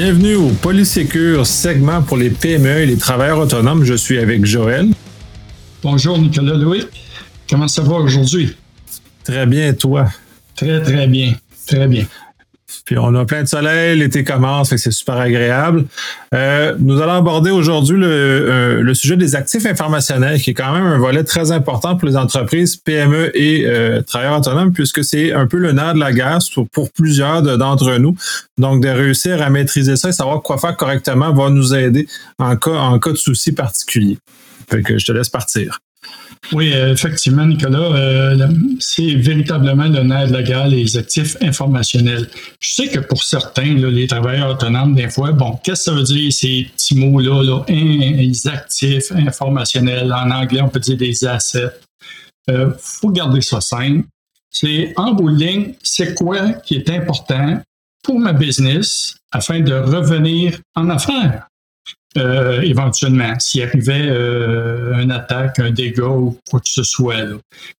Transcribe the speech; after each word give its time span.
Bienvenue 0.00 0.36
au 0.36 0.50
Polysécure, 0.50 1.44
segment 1.44 2.02
pour 2.02 2.16
les 2.16 2.30
PME 2.30 2.82
et 2.82 2.86
les 2.86 2.96
travailleurs 2.96 3.40
autonomes. 3.40 3.82
Je 3.82 3.94
suis 3.94 4.20
avec 4.20 4.44
Joël. 4.44 4.90
Bonjour 5.82 6.16
Nicolas 6.16 6.54
Louis. 6.54 6.84
Comment 7.50 7.66
ça 7.66 7.82
va 7.82 7.96
aujourd'hui? 7.96 8.54
Très 9.24 9.44
bien, 9.44 9.74
toi? 9.74 10.06
Très, 10.54 10.80
très 10.82 11.08
bien. 11.08 11.34
Très 11.66 11.88
bien. 11.88 12.06
Puis 12.88 12.96
on 12.96 13.14
a 13.16 13.26
plein 13.26 13.42
de 13.42 13.48
soleil, 13.48 13.98
l'été 13.98 14.24
commence, 14.24 14.74
c'est 14.74 14.90
super 14.90 15.16
agréable. 15.16 15.84
Euh, 16.34 16.74
nous 16.78 17.02
allons 17.02 17.12
aborder 17.12 17.50
aujourd'hui 17.50 18.02
euh, 18.02 18.80
le, 18.80 18.94
sujet 18.94 19.18
des 19.18 19.36
actifs 19.36 19.66
informationnels, 19.66 20.40
qui 20.40 20.52
est 20.52 20.54
quand 20.54 20.72
même 20.72 20.86
un 20.86 20.96
volet 20.96 21.22
très 21.22 21.52
important 21.52 21.96
pour 21.96 22.08
les 22.08 22.16
entreprises, 22.16 22.76
PME 22.76 23.30
et 23.38 23.66
euh, 23.66 24.00
travailleurs 24.00 24.38
autonomes, 24.38 24.72
puisque 24.72 25.04
c'est 25.04 25.34
un 25.34 25.46
peu 25.46 25.58
le 25.58 25.72
nerf 25.72 25.92
de 25.92 26.00
la 26.00 26.14
guerre 26.14 26.38
pour, 26.72 26.90
plusieurs 26.90 27.42
d'entre 27.42 27.98
nous. 27.98 28.16
Donc, 28.56 28.82
de 28.82 28.88
réussir 28.88 29.42
à 29.42 29.50
maîtriser 29.50 29.96
ça 29.96 30.08
et 30.08 30.12
savoir 30.12 30.40
quoi 30.40 30.56
faire 30.56 30.74
correctement 30.74 31.30
va 31.34 31.50
nous 31.50 31.74
aider 31.74 32.08
en 32.38 32.56
cas, 32.56 32.70
en 32.70 32.98
cas 32.98 33.10
de 33.10 33.16
soucis 33.16 33.52
particuliers. 33.52 34.16
Fait 34.70 34.80
que 34.80 34.96
je 34.96 35.04
te 35.04 35.12
laisse 35.12 35.28
partir. 35.28 35.78
Oui, 36.52 36.72
effectivement, 36.72 37.44
Nicolas, 37.44 37.78
euh, 37.78 38.48
c'est 38.80 39.14
véritablement 39.16 39.84
le 39.84 40.02
nerf 40.02 40.28
de 40.28 40.32
la 40.32 40.42
guerre, 40.42 40.68
les 40.68 40.96
actifs 40.96 41.36
informationnels. 41.42 42.28
Je 42.60 42.74
sais 42.74 42.88
que 42.88 43.00
pour 43.00 43.22
certains, 43.22 43.74
les 43.74 44.06
travailleurs 44.06 44.50
autonomes, 44.50 44.94
des 44.94 45.10
fois, 45.10 45.32
bon, 45.32 45.58
qu'est-ce 45.62 45.90
que 45.90 45.90
ça 45.90 45.92
veut 45.92 46.04
dire 46.04 46.32
ces 46.32 46.68
petits 46.74 46.94
mots-là, 46.94 47.42
là, 47.42 47.64
les 47.68 48.48
actifs 48.48 49.12
informationnels, 49.12 50.12
en 50.12 50.30
anglais, 50.30 50.62
on 50.62 50.68
peut 50.68 50.80
dire 50.80 50.96
des 50.96 51.24
assets. 51.26 51.70
Il 52.48 52.54
euh, 52.54 52.70
faut 52.78 53.10
garder 53.10 53.42
ça 53.42 53.60
simple. 53.60 54.06
C'est 54.50 54.94
en 54.96 55.12
bout 55.12 55.36
c'est 55.82 56.14
quoi 56.14 56.52
qui 56.64 56.76
est 56.76 56.88
important 56.88 57.60
pour 58.02 58.18
ma 58.18 58.32
business 58.32 59.16
afin 59.30 59.60
de 59.60 59.74
revenir 59.74 60.58
en 60.74 60.88
affaires? 60.88 61.46
Euh, 62.16 62.62
éventuellement, 62.62 63.38
s'il 63.38 63.62
arrivait 63.62 64.08
euh, 64.08 64.98
une 64.98 65.10
attaque, 65.10 65.58
un 65.58 65.70
dégât 65.70 66.08
ou 66.08 66.38
quoi 66.50 66.58
que 66.60 66.68
ce 66.68 66.82
soit. 66.82 67.22
Là. 67.22 67.36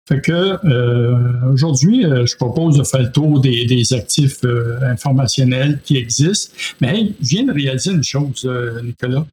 Fait 0.07 0.21
que 0.21 0.59
euh, 0.67 1.51
aujourd'hui, 1.51 2.03
je 2.03 2.37
propose 2.37 2.77
de 2.77 2.85
faire 2.85 3.03
le 3.03 3.11
tour 3.11 3.41
des, 3.41 3.65
des 3.65 3.93
actifs 3.95 4.41
informationnels 4.83 5.81
qui 5.83 5.97
existent. 5.97 6.55
Mais 6.81 7.13
je 7.23 7.29
viens 7.29 7.45
de 7.45 7.53
réaliser 7.53 7.93
une 7.93 8.05
chose, 8.05 8.49
Nicolas. 8.83 9.27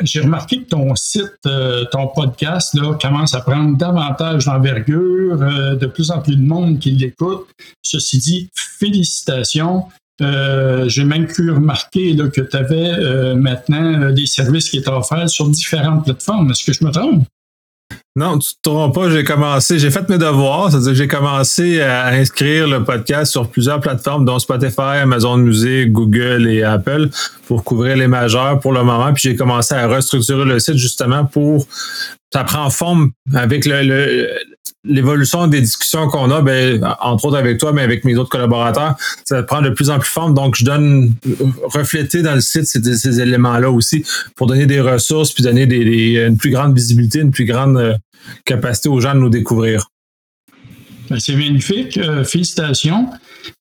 J'ai 0.00 0.20
remarqué 0.20 0.62
que 0.62 0.68
ton 0.68 0.94
site, 0.94 1.46
ton 1.90 2.06
podcast 2.08 2.74
là, 2.74 2.96
commence 3.00 3.34
à 3.34 3.40
prendre 3.40 3.76
davantage 3.76 4.46
d'envergure, 4.46 5.38
de 5.76 5.86
plus 5.86 6.10
en 6.10 6.20
plus 6.20 6.36
de 6.36 6.42
monde 6.42 6.78
qui 6.78 6.90
l'écoute. 6.92 7.46
Ceci 7.82 8.18
dit, 8.18 8.48
félicitations. 8.54 9.84
Euh, 10.22 10.88
j'ai 10.88 11.04
même 11.04 11.26
pu 11.26 11.50
remarquer 11.50 12.16
que 12.16 12.40
tu 12.40 12.56
avais 12.56 12.92
euh, 12.92 13.34
maintenant 13.34 14.00
euh, 14.00 14.12
des 14.12 14.26
services 14.26 14.70
qui 14.70 14.78
étaient 14.78 14.88
offerts 14.88 15.28
sur 15.28 15.48
différentes 15.48 16.04
plateformes. 16.04 16.50
Est-ce 16.50 16.64
que 16.64 16.72
je 16.72 16.84
me 16.84 16.90
trompe? 16.92 17.24
Non, 18.16 18.38
tu 18.38 18.54
te 18.54 18.60
trompes 18.62 18.94
pas. 18.94 19.10
J'ai 19.10 19.24
commencé, 19.24 19.80
j'ai 19.80 19.90
fait 19.90 20.08
mes 20.08 20.18
devoirs. 20.18 20.70
C'est-à-dire 20.70 20.90
que 20.90 20.94
j'ai 20.94 21.08
commencé 21.08 21.80
à 21.80 22.06
inscrire 22.06 22.68
le 22.68 22.84
podcast 22.84 23.32
sur 23.32 23.48
plusieurs 23.48 23.80
plateformes, 23.80 24.24
dont 24.24 24.38
Spotify, 24.38 25.00
Amazon 25.02 25.38
Music, 25.38 25.90
Google 25.90 26.46
et 26.46 26.62
Apple, 26.62 27.08
pour 27.48 27.64
couvrir 27.64 27.96
les 27.96 28.06
majeurs 28.06 28.60
pour 28.60 28.72
le 28.72 28.84
moment. 28.84 29.12
Puis 29.12 29.24
j'ai 29.24 29.36
commencé 29.36 29.74
à 29.74 29.88
restructurer 29.88 30.44
le 30.44 30.60
site 30.60 30.76
justement 30.76 31.24
pour 31.24 31.66
ça 32.32 32.42
prend 32.42 32.68
forme 32.68 33.12
avec 33.32 33.64
le, 33.64 34.28
l'évolution 34.84 35.46
des 35.46 35.60
discussions 35.60 36.08
qu'on 36.08 36.30
a, 36.30 36.42
ben, 36.42 36.82
entre 37.00 37.26
autres 37.26 37.36
avec 37.36 37.58
toi, 37.58 37.72
mais 37.72 37.82
avec 37.82 38.04
mes 38.04 38.16
autres 38.16 38.30
collaborateurs, 38.30 38.96
ça 39.24 39.42
prend 39.42 39.62
de 39.62 39.70
plus 39.70 39.90
en 39.90 39.98
plus 39.98 40.08
forme. 40.08 40.34
Donc, 40.34 40.56
je 40.56 40.64
donne 40.64 41.14
refléter 41.64 42.22
dans 42.22 42.34
le 42.34 42.40
site 42.40 42.64
ces, 42.64 43.20
éléments-là 43.20 43.70
aussi 43.70 44.04
pour 44.36 44.46
donner 44.46 44.66
des 44.66 44.80
ressources 44.80 45.32
puis 45.32 45.42
donner 45.42 45.62
une 45.62 46.36
plus 46.36 46.50
grande 46.50 46.74
visibilité, 46.74 47.20
une 47.20 47.30
plus 47.30 47.46
grande 47.46 47.76
euh, 47.78 47.94
capacité 48.44 48.88
aux 48.88 49.00
gens 49.00 49.14
de 49.14 49.20
nous 49.20 49.30
découvrir. 49.30 49.88
Ben, 51.08 51.18
c'est 51.18 51.36
magnifique. 51.36 51.96
Euh, 51.98 52.24
félicitations. 52.24 53.08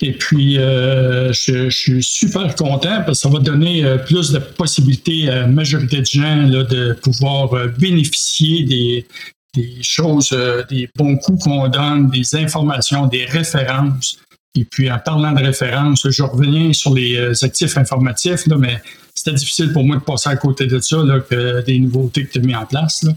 Et 0.02 0.14
puis, 0.14 0.58
euh, 0.58 1.32
je, 1.34 1.70
suis 1.70 2.04
super 2.04 2.56
content 2.56 3.04
parce 3.06 3.22
que 3.22 3.28
ça 3.28 3.30
va 3.30 3.40
donner 3.40 3.84
plus 4.06 4.32
de 4.32 4.40
possibilités 4.40 5.30
à 5.30 5.42
la 5.42 5.48
majorité 5.48 6.00
de 6.00 6.06
gens 6.06 6.48
de 6.48 6.94
pouvoir 7.02 7.50
bénéficier 7.78 8.64
des, 8.64 9.06
des 9.54 9.82
choses, 9.82 10.32
euh, 10.34 10.64
des 10.70 10.90
bons 10.96 11.18
coups 11.18 11.44
qu'on 11.44 11.68
donne, 11.68 12.10
des 12.10 12.36
informations, 12.36 13.08
des 13.08 13.26
références. 13.26 14.18
Et 14.56 14.66
puis, 14.66 14.92
en 14.92 15.00
parlant 15.00 15.32
de 15.32 15.44
références, 15.44 16.08
je 16.10 16.24
reviens 16.24 16.74
sur 16.74 16.94
les 16.94 17.16
euh, 17.16 17.34
actifs 17.42 17.78
informatifs, 17.78 18.46
là, 18.48 18.58
mais 18.58 18.82
c'était 19.14 19.34
difficile 19.34 19.72
pour 19.74 19.84
moi 19.84 19.98
de 19.98 20.02
passer 20.02 20.30
à 20.30 20.36
côté 20.36 20.66
de 20.66 20.80
ça, 20.80 20.98
là, 20.98 21.20
que 21.20 21.64
des 21.64 21.80
nouveautés 21.80 22.26
que 22.26 22.34
tu 22.34 22.40
as 22.40 22.42
mis 22.42 22.56
en 22.56 22.66
place. 22.66 23.04
Là. 23.04 23.14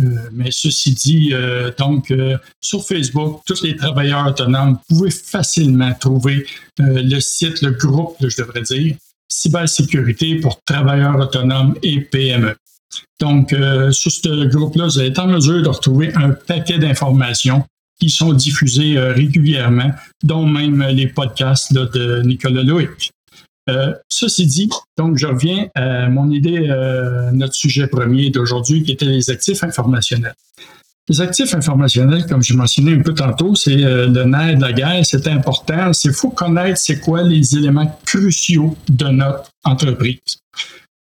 Euh, 0.00 0.28
mais 0.32 0.50
ceci 0.50 0.92
dit, 0.92 1.34
donc, 1.76 2.12
sur 2.60 2.86
Facebook, 2.86 3.42
tous 3.44 3.62
les 3.62 3.76
travailleurs 3.76 4.28
autonomes, 4.28 4.78
pouvez 4.88 5.10
facilement 5.10 5.92
trouver 5.92 6.46
le 6.78 7.20
site, 7.20 7.60
le 7.60 7.72
groupe, 7.72 8.16
je 8.20 8.36
devrais 8.40 8.62
dire, 8.62 8.96
cybersécurité 9.28 10.36
pour 10.36 10.62
travailleurs 10.64 11.18
autonomes 11.18 11.74
et 11.82 12.00
PME. 12.00 12.54
Donc, 13.20 13.52
euh, 13.52 13.92
sur 13.92 14.10
ce 14.10 14.46
groupe-là, 14.46 14.86
vous 14.86 15.00
êtes 15.00 15.18
en 15.18 15.26
mesure 15.26 15.62
de 15.62 15.68
retrouver 15.68 16.12
un 16.14 16.30
paquet 16.30 16.78
d'informations 16.78 17.64
qui 18.00 18.08
sont 18.08 18.32
diffusées 18.32 18.96
euh, 18.96 19.12
régulièrement, 19.12 19.90
dont 20.22 20.46
même 20.46 20.82
les 20.88 21.06
podcasts 21.06 21.72
de 21.72 22.22
Nicolas 22.22 22.62
Loïc. 22.62 23.10
Euh, 23.68 23.92
ceci 24.08 24.46
dit, 24.46 24.70
donc 24.96 25.18
je 25.18 25.26
reviens 25.26 25.68
à 25.74 26.08
mon 26.08 26.30
idée, 26.30 26.66
notre 27.32 27.54
sujet 27.54 27.86
premier 27.86 28.30
d'aujourd'hui, 28.30 28.82
qui 28.82 28.92
était 28.92 29.04
les 29.04 29.30
actifs 29.30 29.62
informationnels. 29.62 30.34
Les 31.08 31.20
actifs 31.20 31.54
informationnels, 31.54 32.24
comme 32.26 32.42
je 32.42 32.54
mentionnais 32.54 32.94
un 32.94 33.02
peu 33.02 33.14
tantôt, 33.14 33.54
c'est 33.54 33.76
le 33.76 34.24
nerf 34.24 34.56
de 34.56 34.62
la 34.62 34.72
guerre, 34.72 35.04
c'est 35.04 35.26
important. 35.28 35.90
Il 36.04 36.12
faut 36.12 36.30
connaître 36.30 36.78
c'est 36.78 37.00
quoi 37.00 37.22
les 37.22 37.56
éléments 37.56 37.98
cruciaux 38.04 38.76
de 38.88 39.06
notre 39.06 39.50
entreprise. 39.64 40.18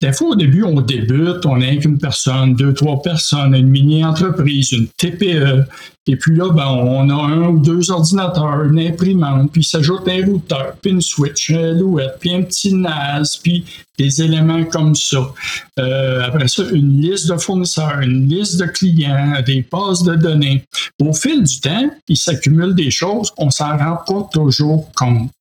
Des 0.01 0.13
fois, 0.13 0.29
au 0.29 0.35
début, 0.37 0.63
on 0.63 0.81
débute, 0.81 1.45
on 1.45 1.57
n'est 1.57 1.77
qu'une 1.79 1.99
personne, 1.99 2.55
deux, 2.55 2.73
trois 2.73 3.03
personnes, 3.03 3.53
une 3.55 3.67
mini-entreprise, 3.67 4.71
une 4.71 4.87
TPE. 4.87 5.65
Et 6.07 6.15
puis 6.15 6.37
là, 6.37 6.53
ben, 6.53 6.69
on 6.69 7.11
a 7.11 7.15
un 7.15 7.49
ou 7.49 7.59
deux 7.59 7.91
ordinateurs, 7.91 8.63
une 8.63 8.79
imprimante, 8.79 9.51
puis 9.53 9.65
s'ajoute 9.65 10.07
un 10.07 10.25
routeur, 10.25 10.75
puis 10.81 10.93
une 10.93 11.01
switch, 11.01 11.51
une 11.51 11.81
louette, 11.81 12.17
puis 12.21 12.33
un 12.33 12.43
petit 12.43 12.73
NAS, 12.73 13.41
puis 13.43 13.65
des 13.99 14.23
éléments 14.23 14.65
comme 14.67 14.95
ça. 14.95 15.33
Euh, 15.81 16.23
après 16.23 16.47
ça, 16.47 16.63
une 16.73 17.03
liste 17.03 17.29
de 17.29 17.37
fournisseurs, 17.37 17.99
une 18.01 18.29
liste 18.29 18.57
de 18.61 18.67
clients, 18.67 19.43
des 19.45 19.67
bases 19.71 20.05
de 20.05 20.15
données. 20.15 20.65
Au 21.03 21.13
fil 21.13 21.43
du 21.43 21.61
temps, 21.61 21.91
il 22.07 22.17
s'accumule 22.17 22.77
des 22.77 22.93
choses, 22.93 23.33
on 23.37 23.51
s'en 23.51 23.77
rend 23.77 23.99
pas 24.07 24.29
toujours 24.33 24.93
compte. 24.95 25.33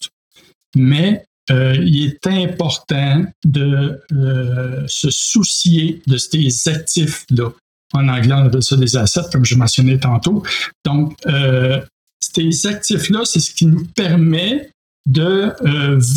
Mais 0.75 1.24
euh, 1.49 1.75
il 1.79 2.05
est 2.05 2.27
important 2.27 3.23
de 3.45 4.01
euh, 4.11 4.83
se 4.87 5.09
soucier 5.09 6.01
de 6.07 6.17
ces 6.17 6.67
actifs-là. 6.67 7.51
En 7.93 8.09
anglais, 8.09 8.33
on 8.33 8.45
appelle 8.47 8.63
ça 8.63 8.75
des 8.75 8.97
assets, 8.97 9.29
comme 9.31 9.45
je 9.45 9.55
mentionnais 9.55 9.97
tantôt. 9.97 10.43
Donc, 10.83 11.15
euh, 11.25 11.79
ces 12.19 12.67
actifs-là, 12.67 13.21
c'est 13.23 13.39
ce 13.39 13.51
qui 13.51 13.65
nous 13.65 13.85
permet 13.95 14.69
de 15.05 15.53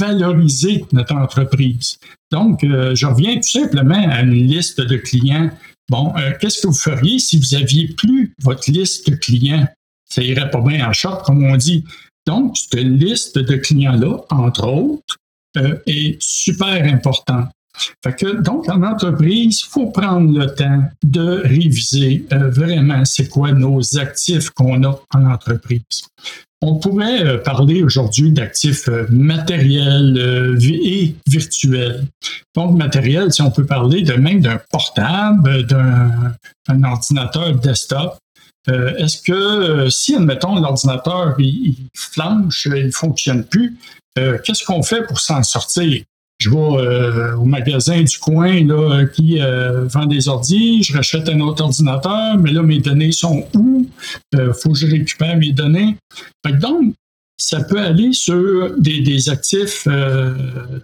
valoriser 0.01 0.85
notre 0.91 1.15
entreprise. 1.15 1.97
Donc, 2.33 2.63
je 2.63 3.07
reviens 3.07 3.37
tout 3.37 3.49
simplement 3.49 4.09
à 4.11 4.23
une 4.23 4.33
liste 4.33 4.81
de 4.81 4.97
clients. 4.97 5.49
Bon, 5.89 6.13
qu'est-ce 6.41 6.63
que 6.63 6.67
vous 6.67 6.73
feriez 6.73 7.21
si 7.21 7.39
vous 7.39 7.55
aviez 7.55 7.87
plus 7.87 8.35
votre 8.43 8.69
liste 8.69 9.09
de 9.09 9.15
clients? 9.15 9.69
Ça 10.13 10.25
irait 10.25 10.51
pas 10.51 10.61
bien 10.61 10.89
en 10.89 10.93
short, 10.93 11.25
comme 11.25 11.45
on 11.45 11.57
dit. 11.57 11.85
Donc, 12.31 12.57
cette 12.57 12.75
liste 12.75 13.39
de 13.39 13.57
clients-là, 13.57 14.19
entre 14.31 14.69
autres, 14.69 15.17
euh, 15.57 15.75
est 15.87 16.17
super 16.21 16.85
important. 16.85 17.49
Fait 18.05 18.15
que, 18.15 18.41
donc, 18.41 18.69
en 18.69 18.85
entreprise, 18.85 19.63
il 19.63 19.69
faut 19.69 19.87
prendre 19.87 20.39
le 20.39 20.47
temps 20.55 20.85
de 21.03 21.43
réviser 21.43 22.25
euh, 22.33 22.51
vraiment 22.51 23.05
c'est 23.05 23.29
quoi 23.29 23.51
nos 23.51 23.81
actifs 23.99 24.51
qu'on 24.51 24.85
a 24.85 25.01
en 25.13 25.25
entreprise. 25.27 26.03
On 26.63 26.77
pourrait 26.77 27.27
euh, 27.27 27.39
parler 27.39 27.83
aujourd'hui 27.83 28.31
d'actifs 28.31 28.89
matériels 29.09 30.57
et 30.63 31.17
virtuels. 31.27 32.05
Donc, 32.55 32.79
matériel, 32.79 33.33
si 33.33 33.43
on 33.43 33.51
peut 33.51 33.67
parler 33.67 34.03
de 34.03 34.13
même 34.13 34.41
d'un 34.41 34.61
portable, 34.71 35.67
d'un 35.67 36.85
ordinateur 36.85 37.57
desktop, 37.57 38.19
Est-ce 38.69 39.23
que 39.23 39.89
si, 39.89 40.15
admettons, 40.15 40.61
l'ordinateur 40.61 41.35
il, 41.39 41.77
flanche, 41.95 42.67
il 42.67 42.87
ne 42.87 42.91
fonctionne 42.91 43.45
plus, 43.45 43.77
euh, 44.19 44.39
qu'est-ce 44.45 44.65
qu'on 44.65 44.83
fait 44.83 45.03
pour 45.07 45.21
s'en 45.21 45.43
sortir? 45.43 46.03
Je 46.39 46.49
vais 46.49 46.57
euh, 46.57 47.37
au 47.37 47.45
magasin 47.45 48.03
du 48.03 48.19
coin 48.19 48.65
qui 49.15 49.41
euh, 49.41 49.85
vend 49.85 50.07
des 50.07 50.27
ordis, 50.29 50.83
je 50.83 50.95
rachète 50.95 51.29
un 51.29 51.39
autre 51.41 51.63
ordinateur, 51.63 52.39
mais 52.39 52.51
là, 52.51 52.63
mes 52.63 52.79
données 52.79 53.13
sont 53.13 53.47
où? 53.55 53.87
Il 54.33 54.53
faut 54.59 54.71
que 54.73 54.79
je 54.79 54.87
récupère 54.87 55.37
mes 55.37 55.53
données. 55.53 55.97
donc, 56.47 56.95
ça 57.37 57.65
peut 57.65 57.81
aller 57.81 58.13
sur 58.13 58.75
des, 58.79 59.29
actifs 59.31 59.85
euh, 59.87 60.35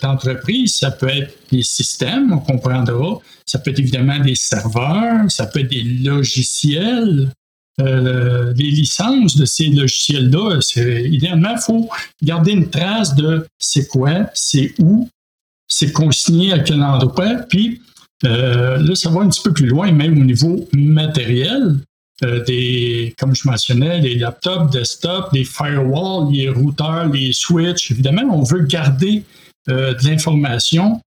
d'entreprise, 0.01 0.77
ça 0.77 0.91
peut 0.91 1.09
être 1.09 1.35
des 1.53 1.63
systèmes, 1.63 2.33
on 2.33 2.39
comprendra, 2.39 3.19
ça 3.45 3.59
peut 3.59 3.71
être 3.71 3.79
évidemment 3.79 4.19
des 4.19 4.35
serveurs, 4.35 5.31
ça 5.31 5.47
peut 5.47 5.61
être 5.61 5.71
des 5.71 5.83
logiciels, 5.83 7.31
euh, 7.79 8.55
des 8.55 8.71
licences 8.71 9.37
de 9.37 9.45
ces 9.45 9.67
logiciels-là. 9.67 10.61
Idéalement, 11.05 11.51
il 11.53 11.61
faut 11.61 11.91
garder 12.23 12.53
une 12.53 12.71
trace 12.71 13.15
de 13.15 13.47
c'est 13.59 13.87
quoi, 13.87 14.31
c'est 14.33 14.73
où, 14.79 15.11
c'est 15.69 15.93
consigné 15.93 16.55
à 16.55 16.61
quel 16.61 16.83
endroit, 16.83 17.35
puis 17.51 17.83
euh, 18.25 18.79
là, 18.79 18.95
ça 18.95 19.11
va 19.11 19.21
un 19.21 19.29
petit 19.29 19.43
peu 19.43 19.53
plus 19.53 19.67
loin, 19.67 19.93
même 19.93 20.19
au 20.19 20.25
niveau 20.25 20.67
matériel. 20.73 21.77
Euh, 22.25 22.43
des, 22.45 23.15
comme 23.19 23.35
je 23.35 23.47
mentionnais, 23.47 24.01
les 24.01 24.15
laptops, 24.15 24.71
desktops, 24.73 25.31
les 25.35 25.45
firewalls, 25.45 26.33
les 26.33 26.49
routeurs, 26.49 27.11
les 27.11 27.35
switches. 27.35 27.91
Évidemment, 27.91 28.23
on 28.33 28.43
veut 28.43 28.63
garder 28.63 29.23
de 29.69 30.09
l'information 30.09 31.03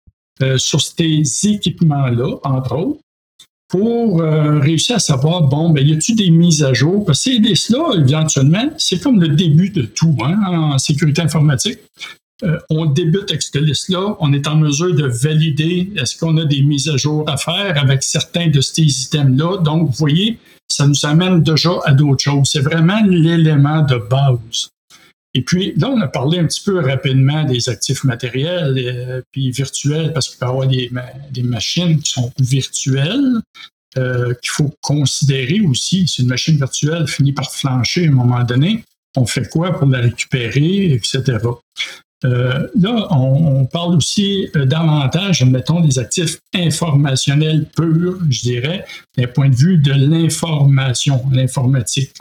sur 0.57 0.81
ces 0.81 1.23
équipements-là, 1.45 2.35
entre 2.43 2.75
autres, 2.75 2.99
pour 3.69 4.21
réussir 4.21 4.95
à 4.95 4.99
savoir, 4.99 5.43
bon, 5.43 5.69
ben, 5.69 5.87
y 5.87 5.93
a-t-il 5.93 6.15
des 6.15 6.31
mises 6.31 6.63
à 6.63 6.73
jour? 6.73 7.05
Parce 7.05 7.23
que 7.23 7.31
ces 7.31 7.37
listes-là, 7.37 7.93
éventuellement, 7.97 8.69
c'est 8.77 9.01
comme 9.01 9.21
le 9.21 9.29
début 9.29 9.69
de 9.69 9.83
tout 9.83 10.17
hein, 10.23 10.37
en 10.47 10.77
sécurité 10.79 11.21
informatique. 11.21 11.77
on 12.69 12.85
débute 12.87 13.29
avec 13.29 13.41
cette 13.43 13.61
liste-là, 13.61 14.15
on 14.19 14.33
est 14.33 14.47
en 14.47 14.55
mesure 14.55 14.95
de 14.95 15.05
valider 15.05 15.91
est-ce 15.95 16.17
qu'on 16.17 16.37
a 16.37 16.45
des 16.45 16.63
mises 16.63 16.89
à 16.89 16.97
jour 16.97 17.29
à 17.29 17.37
faire 17.37 17.77
avec 17.79 18.01
certains 18.01 18.47
de 18.47 18.59
ces 18.59 19.03
items-là. 19.03 19.57
Donc, 19.57 19.89
vous 19.89 19.95
voyez, 19.97 20.39
ça 20.67 20.87
nous 20.87 21.05
amène 21.05 21.43
déjà 21.43 21.71
à 21.85 21.93
d'autres 21.93 22.23
choses. 22.23 22.49
C'est 22.51 22.61
vraiment 22.61 23.01
l'élément 23.05 23.81
de 23.81 23.97
base. 24.09 24.69
Et 25.33 25.41
puis, 25.43 25.73
là, 25.77 25.89
on 25.89 26.01
a 26.01 26.07
parlé 26.07 26.39
un 26.39 26.45
petit 26.45 26.63
peu 26.63 26.79
rapidement 26.79 27.43
des 27.43 27.69
actifs 27.69 28.03
matériels 28.03 28.77
et 28.77 28.87
euh, 28.87 29.21
puis 29.31 29.51
virtuels, 29.51 30.11
parce 30.13 30.29
qu'il 30.29 30.39
peut 30.39 30.45
y 30.45 30.49
avoir 30.49 30.67
des, 30.67 31.43
machines 31.43 31.99
qui 32.01 32.11
sont 32.11 32.31
virtuelles, 32.39 33.39
euh, 33.97 34.33
qu'il 34.41 34.49
faut 34.49 34.73
considérer 34.81 35.61
aussi. 35.61 36.07
Si 36.07 36.21
une 36.23 36.29
machine 36.29 36.57
virtuelle 36.57 37.07
finit 37.07 37.33
par 37.33 37.51
flancher 37.51 38.05
à 38.05 38.09
un 38.09 38.13
moment 38.13 38.43
donné, 38.43 38.83
on 39.15 39.25
fait 39.25 39.47
quoi 39.49 39.77
pour 39.77 39.87
la 39.87 39.99
récupérer, 39.99 40.93
etc. 40.93 41.37
Euh, 42.25 42.67
là, 42.75 43.07
on, 43.11 43.65
parle 43.65 43.95
aussi 43.95 44.49
euh, 44.55 44.65
davantage, 44.65 45.43
mettons, 45.43 45.79
des 45.79 45.99
actifs 45.99 46.39
informationnels 46.53 47.65
purs, 47.75 48.19
je 48.29 48.41
dirais, 48.41 48.85
d'un 49.17 49.27
point 49.27 49.49
de 49.49 49.55
vue 49.55 49.77
de 49.77 49.93
l'information, 49.93 51.23
l'informatique. 51.31 52.13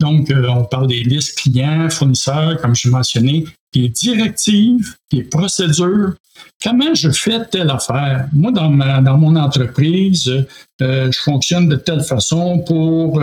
Donc, 0.00 0.30
euh, 0.30 0.46
on 0.48 0.64
parle 0.64 0.86
des 0.86 1.02
listes 1.02 1.38
clients, 1.38 1.90
fournisseurs, 1.90 2.60
comme 2.60 2.74
je 2.74 2.88
mentionné, 2.88 3.44
des 3.72 3.88
directives, 3.88 4.94
des 5.10 5.24
procédures. 5.24 6.14
Comment 6.62 6.94
je 6.94 7.10
fais 7.10 7.44
telle 7.46 7.70
affaire? 7.70 8.28
Moi, 8.32 8.52
dans, 8.52 8.70
dans 9.02 9.18
mon 9.18 9.34
entreprise, 9.34 10.46
je 10.80 11.20
fonctionne 11.24 11.68
de 11.68 11.76
telle 11.76 12.02
façon 12.02 12.60
pour 12.60 13.20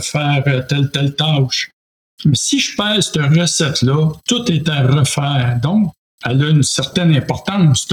faire 0.00 0.66
telle, 0.68 0.90
telle 0.92 1.16
tâche. 1.16 1.70
Mais 2.24 2.36
si 2.36 2.60
je 2.60 2.76
perds 2.76 3.02
cette 3.02 3.16
recette-là, 3.16 4.12
tout 4.26 4.50
est 4.50 4.68
à 4.68 4.82
refaire. 4.82 5.58
Donc, 5.62 5.92
elle 6.24 6.42
a 6.42 6.48
une 6.48 6.62
certaine 6.62 7.14
importance, 7.14 7.88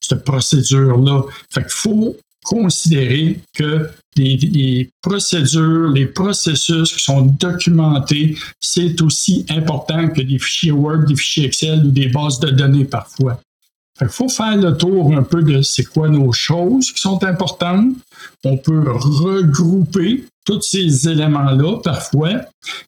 cette, 0.00 0.24
procédure-là. 0.24 1.22
Fait 1.50 1.62
qu'il 1.62 1.70
faut 1.70 2.16
considérer 2.44 3.40
que 3.54 3.90
les, 4.16 4.90
procédures, 5.00 5.90
les 5.90 6.06
processus 6.06 6.92
qui 6.92 7.02
sont 7.02 7.22
documentés, 7.22 8.36
c'est 8.60 9.00
aussi 9.00 9.46
important 9.48 10.08
que 10.08 10.20
des 10.20 10.38
fichiers 10.38 10.72
Word, 10.72 11.06
des 11.06 11.16
fichiers 11.16 11.46
Excel 11.46 11.86
ou 11.86 11.90
des 11.90 12.08
bases 12.08 12.40
de 12.40 12.50
données 12.50 12.84
parfois. 12.84 13.40
Il 14.00 14.08
faut 14.08 14.28
faire 14.28 14.56
le 14.56 14.76
tour 14.76 15.14
un 15.14 15.22
peu 15.22 15.42
de 15.42 15.62
c'est 15.62 15.84
quoi 15.84 16.08
nos 16.08 16.32
choses 16.32 16.90
qui 16.90 17.00
sont 17.00 17.22
importantes. 17.24 17.94
On 18.44 18.56
peut 18.56 18.90
regrouper 18.90 20.24
tous 20.44 20.62
ces 20.62 21.08
éléments-là 21.08 21.78
parfois, 21.84 22.40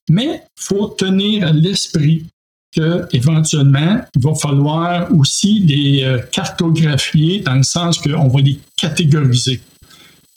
mais 0.09 0.43
il 0.59 0.63
faut 0.63 0.89
tenir 0.89 1.47
à 1.47 1.53
l'esprit 1.53 2.27
qu'éventuellement, 2.75 4.01
il 4.15 4.23
va 4.23 4.35
falloir 4.35 5.13
aussi 5.13 5.61
les 5.61 6.05
euh, 6.05 6.19
cartographier 6.33 7.41
dans 7.41 7.55
le 7.55 7.63
sens 7.63 7.99
qu'on 7.99 8.29
va 8.29 8.41
les 8.41 8.59
catégoriser. 8.77 9.61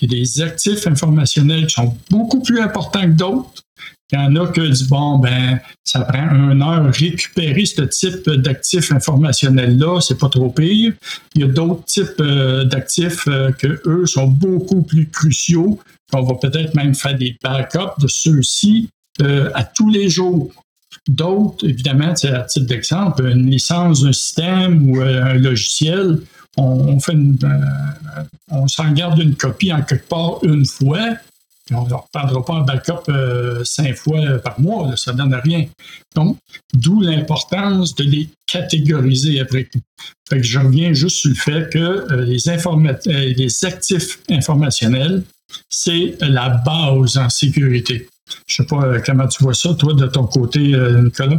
Il 0.01 0.12
y 0.12 0.16
a 0.16 0.19
des 0.19 0.42
actifs 0.42 0.86
informationnels 0.86 1.68
qui 1.68 1.74
sont 1.74 1.95
beaucoup 2.10 2.42
plus 2.42 2.62
importants 2.62 3.01
que 3.01 3.18
d'autres. 3.18 3.63
Il 4.12 4.18
y 4.18 4.22
en 4.22 4.36
a 4.38 4.48
que 4.48 4.62
du 4.62 4.86
bon, 4.86 5.19
ben, 5.19 5.60
ça 5.84 6.00
prend 6.01 6.30
une 6.30 6.62
heure 6.62 6.94
récupérer 6.94 7.66
ce 7.66 7.81
type 7.81 8.30
d'actifs 8.30 8.92
informationnels-là, 8.92 10.00
c'est 10.00 10.18
pas 10.18 10.30
trop 10.30 10.50
pire. 10.50 10.94
Il 11.36 11.42
y 11.42 11.44
a 11.44 11.48
d'autres 11.48 11.84
types 11.84 12.22
euh, 12.22 12.63
d'actifs 12.63 13.28
euh, 13.28 13.51
que 13.51 13.81
eux 13.86 14.06
sont 14.06 14.28
beaucoup 14.28 14.84
plus 14.84 15.10
cruciaux. 15.10 15.80
On 16.13 16.24
va 16.24 16.36
peut-être 16.36 16.74
même 16.74 16.95
faire 16.95 17.18
des 17.18 17.36
backups 17.44 18.00
de 18.00 18.07
ceux-ci 18.07 18.89
euh, 19.22 19.50
à 19.54 19.66
tous 19.66 19.89
les 19.89 20.10
jours. 20.10 20.51
D'autres, 21.07 21.67
évidemment, 21.67 22.11
à 22.11 22.41
titre 22.41 22.65
d'exemple, 22.65 23.25
une 23.25 23.49
licence 23.49 24.03
d'un 24.03 24.13
système 24.13 24.89
ou 24.89 25.01
un 25.01 25.33
logiciel, 25.35 26.19
on, 26.57 26.99
fait 26.99 27.15
on 28.49 28.67
s'en 28.67 28.91
garde 28.91 29.19
une 29.19 29.35
copie 29.35 29.71
en 29.71 29.81
quelque 29.83 30.07
part 30.07 30.39
une 30.44 30.65
fois, 30.65 31.17
on 31.71 31.83
ne 31.83 31.89
leur 31.89 32.07
prendra 32.11 32.45
pas 32.45 32.53
un 32.53 32.61
backup 32.63 33.09
euh, 33.09 33.63
cinq 33.63 33.95
fois 33.95 34.39
par 34.39 34.59
mois, 34.59 34.95
ça 34.95 35.13
ne 35.13 35.17
donne 35.17 35.35
rien. 35.35 35.65
Donc, 36.15 36.38
d'où 36.73 37.01
l'importance 37.01 37.95
de 37.95 38.03
les 38.03 38.29
catégoriser 38.45 39.39
après 39.39 39.65
tout. 39.65 39.81
Que 40.29 40.41
je 40.41 40.59
reviens 40.59 40.93
juste 40.93 41.17
sur 41.17 41.29
le 41.29 41.35
fait 41.35 41.69
que 41.71 41.77
euh, 41.79 42.05
euh, 42.11 43.33
les 43.38 43.65
actifs 43.65 44.19
informationnels, 44.29 45.23
c'est 45.69 46.17
la 46.21 46.50
base 46.50 47.17
en 47.17 47.29
sécurité. 47.29 48.07
Je 48.47 48.56
sais 48.56 48.65
pas 48.65 49.00
comment 49.01 49.27
tu 49.27 49.44
vois 49.44 49.53
ça, 49.53 49.74
toi, 49.74 49.94
de 49.94 50.07
ton 50.07 50.25
côté, 50.25 50.75
Nicolas? 51.03 51.38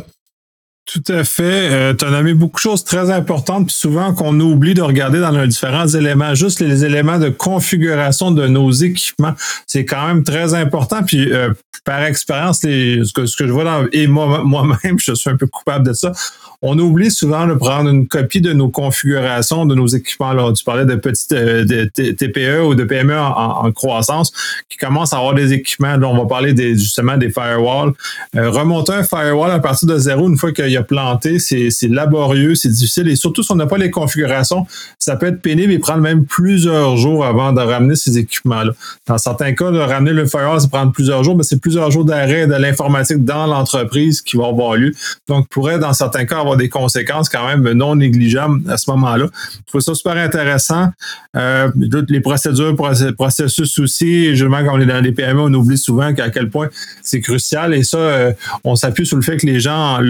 Tout 0.91 1.13
à 1.13 1.23
fait. 1.23 1.71
Euh, 1.71 1.93
tu 1.93 2.07
as 2.07 2.11
nommé 2.11 2.33
beaucoup 2.33 2.57
de 2.57 2.63
choses 2.63 2.83
très 2.83 3.11
importantes, 3.11 3.67
puis 3.67 3.75
souvent 3.75 4.15
qu'on 4.15 4.41
oublie 4.41 4.73
de 4.73 4.81
regarder 4.81 5.21
dans 5.21 5.33
nos 5.33 5.47
différents 5.47 5.87
éléments, 5.87 6.35
juste 6.35 6.61
les 6.61 6.83
éléments 6.83 7.19
de 7.19 7.29
configuration 7.29 8.31
de 8.31 8.47
nos 8.47 8.71
équipements. 8.71 9.35
C'est 9.67 9.85
quand 9.85 10.07
même 10.07 10.25
très 10.25 10.55
important. 10.55 11.03
Puis 11.03 11.31
euh, 11.31 11.51
par 11.85 12.03
expérience, 12.05 12.61
ce 12.63 13.13
que, 13.13 13.27
ce 13.27 13.37
que 13.37 13.47
je 13.47 13.53
vois 13.53 13.65
dans, 13.65 13.87
et 13.93 14.07
moi, 14.07 14.43
moi-même, 14.43 14.99
je 14.99 15.13
suis 15.13 15.29
un 15.29 15.37
peu 15.37 15.47
coupable 15.47 15.87
de 15.87 15.93
ça 15.93 16.13
on 16.61 16.77
oublie 16.79 17.11
souvent 17.11 17.47
de 17.47 17.55
prendre 17.55 17.89
une 17.89 18.09
copie 18.09 18.41
de 18.41 18.53
nos 18.53 18.69
configurations, 18.69 19.65
de 19.65 19.77
nos 19.77 19.87
équipements. 19.87 20.33
Là, 20.33 20.53
tu 20.53 20.65
parlais 20.65 20.85
de 20.85 20.97
petites 20.97 21.33
euh, 21.33 21.65
de 21.65 21.85
TPE 21.85 22.65
ou 22.65 22.75
de 22.75 22.83
PME 22.83 23.17
en, 23.17 23.71
croissance 23.73 24.33
qui 24.69 24.77
commencent 24.77 25.13
à 25.13 25.19
avoir 25.19 25.35
des 25.35 25.53
équipements. 25.53 25.97
Là, 25.97 26.09
on 26.09 26.17
va 26.17 26.27
parler 26.27 26.55
des, 26.55 26.77
justement 26.77 27.17
des 27.17 27.31
firewalls. 27.31 27.93
Euh, 28.35 28.51
remonter 28.51 28.93
un 28.93 29.05
firewall 29.05 29.53
à 29.53 29.61
partir 29.61 29.87
de 29.87 29.99
zéro 29.99 30.29
une 30.29 30.37
fois 30.37 30.53
qu'il 30.53 30.77
a 30.77 30.78
planté, 30.83 31.39
c'est 31.39 31.71
laborieux, 31.89 32.55
c'est 32.55 32.69
difficile. 32.69 33.09
Et 33.09 33.17
surtout, 33.17 33.43
si 33.43 33.53
on 33.53 33.57
n'a 33.57 33.67
pas 33.67 33.79
les 33.79 33.91
configurations, 33.91 34.67
ça 34.99 35.17
peut 35.17 35.27
être 35.27 35.41
pénible 35.41 35.73
et 35.73 35.79
prendre 35.79 36.01
même 36.01 36.25
plusieurs 36.25 36.97
jours 36.97 37.25
avant 37.25 37.53
de 37.53 37.61
ramener 37.61 37.97
ces 37.97 38.19
équipements-là. 38.19 38.73
Dans 39.07 39.19
certains 39.19 39.53
cas, 39.53 39.71
de 39.71 39.79
ramener 39.79 40.13
le 40.13 40.27
firewall, 40.27 40.61
ça 40.61 40.69
prend 40.69 40.91
plusieurs 40.91 41.25
jours, 41.25 41.37
mais 41.37 41.45
c'est 41.45 41.61
plusieurs 41.61 41.91
jours 41.91 42.05
d'arrêt 42.05 42.47
de 42.47 42.55
l'informatique 42.55 43.25
dans 43.25 43.47
l'entreprise 43.47 44.23
qui 44.23 44.37
va 44.37 44.47
avoir 44.47 44.77
lieu. 44.77 44.93
Donc, 45.29 45.49
pourrait, 45.49 45.79
dans 45.79 45.93
certains 45.93 46.25
cas, 46.25 46.43
des 46.57 46.69
conséquences 46.69 47.29
quand 47.29 47.47
même 47.47 47.71
non 47.73 47.97
négligeables 47.97 48.61
à 48.71 48.77
ce 48.77 48.91
moment-là. 48.91 49.27
Je 49.33 49.71
trouve 49.71 49.81
ça 49.81 49.95
super 49.95 50.17
intéressant. 50.17 50.89
Euh, 51.37 51.71
les 52.09 52.21
procédures, 52.21 52.75
processus 53.17 53.79
aussi, 53.79 54.35
justement, 54.35 54.65
quand 54.65 54.77
on 54.77 54.81
est 54.81 54.87
dans 54.87 55.01
les 55.01 55.13
PME, 55.13 55.41
on 55.41 55.55
oublie 55.55 55.79
souvent 55.79 56.13
à 56.17 56.31
quel 56.31 56.51
point 56.51 56.69
c'est 57.03 57.21
crucial. 57.21 57.75
Et 57.75 57.83
ça, 57.83 57.99
euh, 57.99 58.33
on 58.65 58.77
s'appuie 58.77 59.07
sur 59.07 59.17
le 59.17 59.23
fait 59.23 59.37
que 59.37 59.47
les 59.47 59.61
gens 59.61 60.01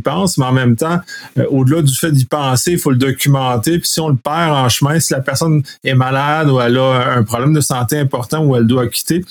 l'y 0.00 0.02
pensent, 0.02 0.38
mais 0.38 0.46
en 0.46 0.52
même 0.52 0.76
temps, 0.76 0.98
euh, 1.38 1.44
au-delà 1.50 1.82
du 1.82 1.94
fait 1.94 2.10
d'y 2.10 2.24
penser, 2.24 2.72
il 2.72 2.78
faut 2.78 2.90
le 2.90 2.96
documenter. 2.96 3.78
Puis 3.78 3.88
si 3.88 4.00
on 4.00 4.08
le 4.08 4.16
perd 4.16 4.52
en 4.52 4.68
chemin, 4.68 4.98
si 4.98 5.12
la 5.12 5.20
personne 5.20 5.62
est 5.84 5.94
malade 5.94 6.48
ou 6.48 6.60
elle 6.60 6.78
a 6.78 7.16
un 7.16 7.22
problème 7.22 7.52
de 7.52 7.60
santé 7.60 7.98
important 7.98 8.44
ou 8.44 8.56
elle 8.56 8.66
doit 8.66 8.88
quitter, 8.88 9.24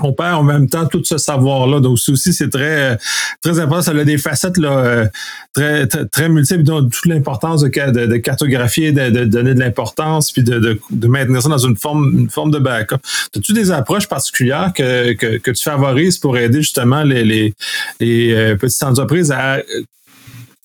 on 0.00 0.12
perd 0.12 0.34
en 0.34 0.42
même 0.42 0.68
temps 0.68 0.86
tout 0.86 1.02
ce 1.04 1.18
savoir-là. 1.18 1.80
Donc, 1.80 1.98
aussi, 2.08 2.32
c'est 2.32 2.50
très, 2.50 2.98
très 3.42 3.58
important. 3.58 3.82
Ça 3.82 3.90
a 3.92 4.04
des 4.04 4.18
facettes 4.18 4.58
euh, 4.58 5.06
très, 5.52 5.86
très, 5.86 6.28
multiples, 6.28 6.62
donc 6.62 6.92
toute 6.92 7.06
l'importance 7.06 7.62
de, 7.62 8.16
cartographier, 8.16 8.92
de, 8.92 9.24
donner 9.24 9.54
de 9.54 9.60
l'importance, 9.60 10.32
puis 10.32 10.42
de, 10.42 10.78
maintenir 11.06 11.42
ça 11.42 11.48
dans 11.48 11.58
une 11.58 11.76
forme, 11.76 12.28
de 12.50 12.58
backup. 12.58 12.96
As-tu 13.36 13.52
des 13.52 13.70
approches 13.70 14.08
particulières 14.08 14.72
que, 14.74 15.12
que, 15.14 15.50
tu 15.50 15.62
favorises 15.62 16.18
pour 16.18 16.36
aider 16.36 16.60
justement 16.62 17.02
les, 17.02 17.24
les, 17.24 17.54
les 18.00 18.34
euh, 18.34 18.56
petites 18.56 18.82
entreprises 18.82 19.32
à 19.32 19.60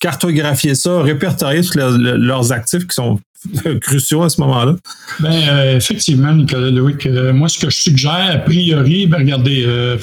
cartographier 0.01 0.75
ça, 0.75 1.01
répertorier 1.01 1.61
tous 1.61 1.77
leurs 1.77 2.51
actifs 2.51 2.87
qui 2.87 2.95
sont 2.95 3.19
cruciaux 3.81 4.23
à 4.23 4.29
ce 4.29 4.41
moment-là? 4.41 4.75
Ben, 5.19 5.31
euh, 5.31 5.77
effectivement, 5.77 6.33
Nicolas 6.33 6.71
Louis, 6.71 6.95
moi, 7.33 7.47
ce 7.47 7.59
que 7.59 7.69
je 7.69 7.81
suggère, 7.81 8.31
a 8.33 8.37
priori, 8.37 9.07
ben, 9.07 9.19
regardez, 9.19 9.63
euh, 9.65 9.97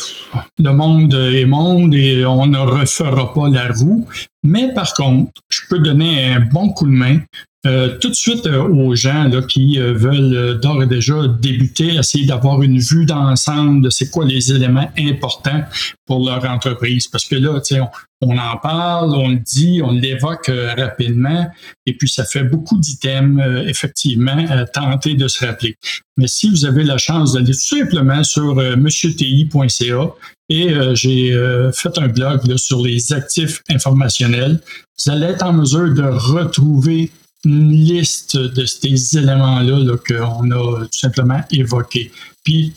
le 0.58 0.72
monde 0.72 1.14
est 1.14 1.44
monde 1.44 1.94
et 1.94 2.24
on 2.24 2.46
ne 2.46 2.58
refera 2.58 3.34
pas 3.34 3.48
la 3.48 3.68
roue. 3.72 4.06
Mais 4.44 4.72
par 4.72 4.94
contre, 4.94 5.32
je 5.50 5.62
peux 5.68 5.80
donner 5.80 6.32
un 6.32 6.40
bon 6.40 6.70
coup 6.70 6.86
de 6.86 6.92
main 6.92 7.18
euh, 7.66 7.98
tout 7.98 8.08
de 8.08 8.14
suite 8.14 8.46
aux 8.46 8.94
gens 8.94 9.24
là, 9.24 9.42
qui 9.42 9.78
veulent 9.78 10.60
d'ores 10.60 10.84
et 10.84 10.86
déjà 10.86 11.26
débuter, 11.26 11.94
essayer 11.96 12.26
d'avoir 12.26 12.62
une 12.62 12.78
vue 12.78 13.04
d'ensemble 13.04 13.82
de 13.82 13.90
c'est 13.90 14.10
quoi 14.10 14.24
les 14.24 14.52
éléments 14.52 14.90
importants 14.98 15.62
pour 16.06 16.24
leur 16.24 16.44
entreprise. 16.44 17.08
Parce 17.08 17.24
que 17.24 17.34
là, 17.34 17.60
sais, 17.62 17.80
on 18.20 18.36
en 18.36 18.56
parle, 18.56 19.14
on 19.14 19.28
le 19.28 19.36
dit, 19.36 19.80
on 19.82 19.92
l'évoque 19.92 20.48
euh, 20.48 20.74
rapidement, 20.74 21.46
et 21.86 21.96
puis 21.96 22.08
ça 22.08 22.24
fait 22.24 22.42
beaucoup 22.42 22.76
d'items, 22.78 23.40
euh, 23.40 23.64
effectivement, 23.66 24.44
à 24.48 24.64
tenter 24.64 25.14
de 25.14 25.28
se 25.28 25.44
rappeler. 25.44 25.76
Mais 26.16 26.26
si 26.26 26.50
vous 26.50 26.64
avez 26.64 26.82
la 26.82 26.98
chance 26.98 27.34
d'aller 27.34 27.52
tout 27.52 27.76
simplement 27.76 28.24
sur 28.24 28.58
euh, 28.58 28.76
monsieurti.ca, 28.76 30.10
et 30.50 30.74
j'ai 30.94 31.38
fait 31.74 31.98
un 31.98 32.08
blog 32.08 32.56
sur 32.56 32.80
les 32.80 33.12
actifs 33.12 33.62
informationnels, 33.68 34.62
vous 34.98 35.12
allez 35.12 35.26
être 35.26 35.44
en 35.44 35.52
mesure 35.52 35.92
de 35.92 36.02
retrouver 36.02 37.10
une 37.44 37.72
liste 37.72 38.36
de 38.36 38.66
ces 38.66 39.18
éléments-là 39.18 39.78
-là, 39.78 39.96
qu'on 39.96 40.50
a 40.50 40.84
tout 40.86 40.98
simplement 40.98 41.40
évoqués. 41.50 42.10
Puis, 42.42 42.72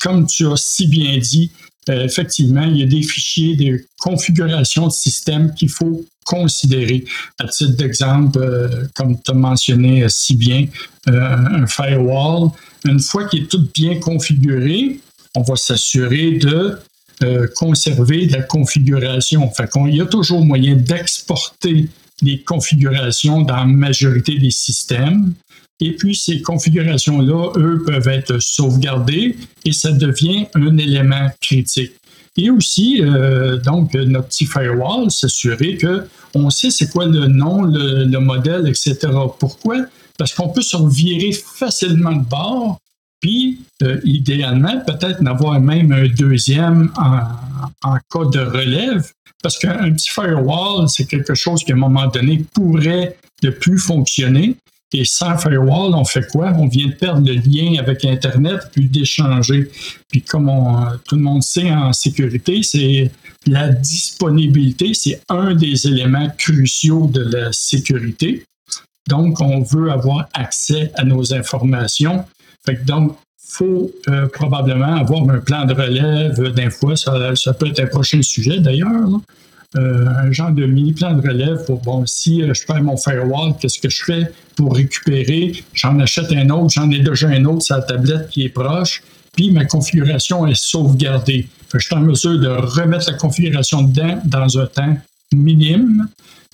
comme 0.00 0.26
tu 0.26 0.46
as 0.46 0.56
si 0.56 0.86
bien 0.86 1.18
dit, 1.18 1.50
euh, 1.88 2.04
effectivement, 2.04 2.64
il 2.64 2.78
y 2.78 2.82
a 2.82 2.86
des 2.86 3.02
fichiers, 3.02 3.56
des 3.56 3.84
configurations 3.98 4.86
de 4.86 4.92
système 4.92 5.54
qu'il 5.54 5.68
faut 5.68 6.04
considérer. 6.24 7.04
À 7.38 7.48
titre 7.48 7.76
d'exemple, 7.76 8.38
euh, 8.38 8.86
comme 8.94 9.20
tu 9.20 9.30
as 9.30 9.34
mentionné 9.34 10.06
si 10.08 10.36
bien, 10.36 10.66
euh, 11.08 11.36
un 11.36 11.66
firewall, 11.66 12.50
une 12.86 13.00
fois 13.00 13.28
qu'il 13.28 13.44
est 13.44 13.46
tout 13.46 13.66
bien 13.74 13.98
configuré, 13.98 15.00
on 15.34 15.42
va 15.42 15.56
s'assurer 15.56 16.32
de 16.32 16.78
conserver 17.54 18.26
la 18.26 18.42
configuration. 18.42 19.50
Fait 19.50 19.70
il 19.86 19.96
y 19.96 20.00
a 20.02 20.04
toujours 20.04 20.44
moyen 20.44 20.76
d'exporter 20.76 21.88
les 22.22 22.42
configurations 22.42 23.42
dans 23.42 23.56
la 23.56 23.64
majorité 23.64 24.38
des 24.38 24.50
systèmes. 24.50 25.34
Et 25.80 25.92
puis, 25.92 26.14
ces 26.14 26.40
configurations-là, 26.40 27.52
eux, 27.56 27.82
peuvent 27.84 28.08
être 28.08 28.38
sauvegardées 28.38 29.36
et 29.64 29.72
ça 29.72 29.92
devient 29.92 30.46
un 30.54 30.78
élément 30.78 31.28
critique. 31.40 31.92
Et 32.36 32.50
aussi, 32.50 33.00
euh, 33.00 33.58
donc, 33.58 33.94
notre 33.94 34.28
petit 34.28 34.46
firewall, 34.46 35.10
s'assurer 35.10 35.78
qu'on 35.78 36.50
sait 36.50 36.70
c'est 36.70 36.90
quoi 36.90 37.06
le 37.06 37.26
nom, 37.26 37.62
le, 37.62 38.18
modèle, 38.18 38.66
etc. 38.66 38.96
Pourquoi? 39.38 39.84
Parce 40.18 40.32
qu'on 40.34 40.48
peut 40.48 40.62
se 40.62 40.76
revirer 40.76 41.32
facilement 41.32 42.12
de 42.12 42.24
bord, 42.24 42.78
puis 43.20 43.60
euh, 43.82 44.00
idéalement, 44.04 44.80
peut-être 44.86 45.22
n'avoir 45.22 45.60
même 45.60 45.92
un 45.92 46.08
deuxième 46.08 46.90
en, 46.96 47.94
cas 48.10 48.28
de 48.30 48.40
relève, 48.40 49.10
parce 49.44 49.58
qu'un 49.58 49.92
petit 49.92 50.08
firewall, 50.08 50.88
c'est 50.88 51.04
quelque 51.04 51.34
chose 51.34 51.62
qui, 51.62 51.72
à 51.72 51.74
un 51.74 51.78
moment 51.78 52.06
donné, 52.06 52.46
pourrait 52.54 53.14
ne 53.42 53.50
plus 53.50 53.78
fonctionner. 53.78 54.56
Et 54.94 55.04
sans 55.04 55.36
firewall, 55.36 55.92
on 55.94 56.04
fait 56.06 56.26
quoi? 56.28 56.54
On 56.56 56.66
vient 56.66 56.86
de 56.86 56.94
perdre 56.94 57.28
le 57.28 57.34
lien 57.34 57.78
avec 57.78 58.06
Internet, 58.06 58.60
puis 58.72 58.88
d'échanger. 58.88 59.70
Puis 60.08 60.22
comme 60.22 60.50
tout 61.06 61.16
le 61.16 61.20
monde 61.20 61.42
sait 61.42 61.70
en 61.70 61.92
sécurité, 61.92 62.62
c'est 62.62 63.10
la 63.46 63.68
disponibilité, 63.68 64.94
c'est 64.94 65.20
un 65.28 65.54
des 65.54 65.88
éléments 65.88 66.30
cruciaux 66.38 67.06
de 67.12 67.20
la 67.20 67.52
sécurité. 67.52 68.46
Donc, 69.10 69.42
on 69.42 69.60
veut 69.60 69.90
avoir 69.90 70.26
accès 70.32 70.90
à 70.94 71.04
nos 71.04 71.34
informations. 71.34 72.24
Donc, 72.86 73.18
faut 73.46 73.90
euh, 74.08 74.26
probablement 74.28 74.96
avoir 74.96 75.28
un 75.28 75.38
plan 75.38 75.64
de 75.64 75.74
relève 75.74 76.40
d'un 76.54 76.70
fois. 76.70 76.96
Ça, 76.96 77.12
peut 77.58 77.68
être 77.68 77.80
un 77.80 77.86
prochain 77.86 78.22
sujet 78.22 78.58
d'ailleurs. 78.58 79.08
Euh, 79.76 80.06
un 80.06 80.30
genre 80.30 80.52
de 80.52 80.66
mini 80.66 80.92
plan 80.92 81.14
de 81.14 81.26
relève 81.26 81.64
pour, 81.64 81.80
bon, 81.80 82.06
si 82.06 82.42
euh, 82.42 82.54
je 82.54 82.64
perds 82.64 82.82
mon 82.82 82.96
firewall, 82.96 83.54
qu'est-ce 83.58 83.80
que 83.80 83.90
je 83.90 84.04
fais 84.04 84.32
pour 84.56 84.76
récupérer? 84.76 85.52
J'en 85.72 85.98
achète 85.98 86.30
un 86.32 86.48
autre, 86.50 86.70
j'en 86.70 86.90
ai 86.92 87.00
déjà 87.00 87.28
un 87.28 87.44
autre 87.44 87.62
sur 87.62 87.76
la 87.76 87.82
tablette 87.82 88.28
qui 88.28 88.44
est 88.44 88.50
proche, 88.50 89.02
puis 89.32 89.50
ma 89.50 89.64
configuration 89.64 90.46
est 90.46 90.54
sauvegardée. 90.54 91.48
je 91.72 91.78
suis 91.80 91.94
en 91.94 92.00
mesure 92.00 92.38
de 92.38 92.46
remettre 92.46 93.10
la 93.10 93.16
configuration 93.16 93.82
dedans 93.82 94.20
dans 94.24 94.58
un 94.58 94.66
temps 94.66 94.96
minime. 95.32 96.06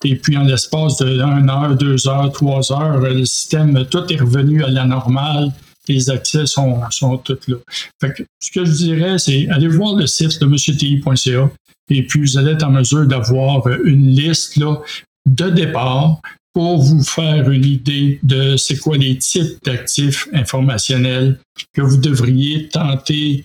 Et 0.02 0.16
puis, 0.16 0.36
en 0.38 0.44
l'espace 0.44 1.02
1 1.02 1.48
heure, 1.48 1.76
2 1.76 2.08
heures, 2.08 2.32
3 2.32 2.72
heures, 2.72 3.00
le 3.00 3.26
système, 3.26 3.84
tout 3.90 4.10
est 4.10 4.16
revenu 4.16 4.64
à 4.64 4.68
la 4.68 4.86
normale. 4.86 5.52
Les 5.90 6.08
accès 6.10 6.46
sont, 6.46 6.80
sont 6.90 7.16
tous 7.18 7.38
là. 7.48 7.56
ce 8.00 8.50
que 8.50 8.64
je 8.64 8.72
dirais, 8.72 9.18
c'est 9.18 9.48
aller 9.48 9.68
voir 9.68 9.94
le 9.94 10.06
site 10.06 10.40
de 10.40 10.46
monsieurti.ca 10.46 11.50
et 11.90 12.06
puis 12.06 12.20
vous 12.20 12.38
allez 12.38 12.52
être 12.52 12.64
en 12.64 12.70
mesure 12.70 13.06
d'avoir 13.06 13.66
une 13.84 14.06
liste 14.06 14.56
là, 14.56 14.80
de 15.26 15.50
départ 15.50 16.20
pour 16.52 16.82
vous 16.82 17.02
faire 17.02 17.50
une 17.50 17.64
idée 17.64 18.18
de 18.22 18.56
c'est 18.56 18.76
quoi 18.76 18.96
les 18.96 19.18
types 19.18 19.58
d'actifs 19.64 20.28
informationnels 20.32 21.38
que 21.72 21.82
vous 21.82 21.96
devriez 21.96 22.68
tenter 22.68 23.44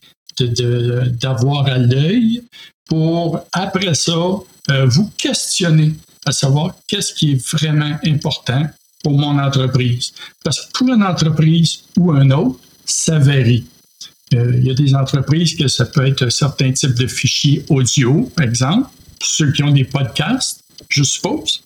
d'avoir 1.20 1.68
à 1.68 1.78
l'œil 1.78 2.44
pour, 2.88 3.40
après 3.52 3.96
ça, 3.96 4.14
euh, 4.70 4.86
vous 4.86 5.10
questionner 5.18 5.94
à 6.26 6.32
savoir 6.32 6.76
qu'est-ce 6.88 7.14
qui 7.14 7.34
est 7.34 7.52
vraiment 7.52 7.98
important 8.06 8.68
pour 9.06 9.20
mon 9.20 9.38
entreprise. 9.38 10.14
Parce 10.44 10.66
que 10.66 10.72
pour 10.80 10.88
une 10.88 11.04
entreprise 11.04 11.84
ou 11.96 12.12
un 12.12 12.32
autre, 12.32 12.60
ça 12.86 13.20
varie. 13.20 13.64
Euh, 14.34 14.54
il 14.58 14.66
y 14.66 14.72
a 14.72 14.74
des 14.74 14.96
entreprises 14.96 15.56
que 15.56 15.68
ça 15.68 15.86
peut 15.86 16.08
être 16.08 16.30
certains 16.30 16.72
types 16.72 16.96
de 16.96 17.06
fichiers 17.06 17.64
audio, 17.70 18.32
par 18.36 18.48
exemple, 18.48 18.90
ceux 19.22 19.52
qui 19.52 19.62
ont 19.62 19.70
des 19.70 19.84
podcasts, 19.84 20.64
je 20.90 21.04
suppose. 21.04 21.62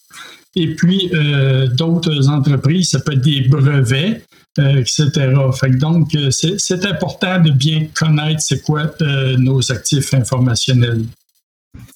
Et 0.54 0.76
puis, 0.76 1.10
euh, 1.14 1.68
d'autres 1.68 2.28
entreprises, 2.28 2.90
ça 2.90 3.00
peut 3.00 3.14
être 3.14 3.22
des 3.22 3.48
brevets, 3.48 4.22
euh, 4.60 4.82
etc. 4.82 5.32
Donc, 5.80 6.12
c'est 6.32 6.86
important 6.86 7.40
de 7.40 7.52
bien 7.52 7.88
connaître 7.94 8.42
c'est 8.42 8.62
quoi 8.62 8.92
nos 9.38 9.72
actifs 9.72 10.14
informationnels. 10.14 11.06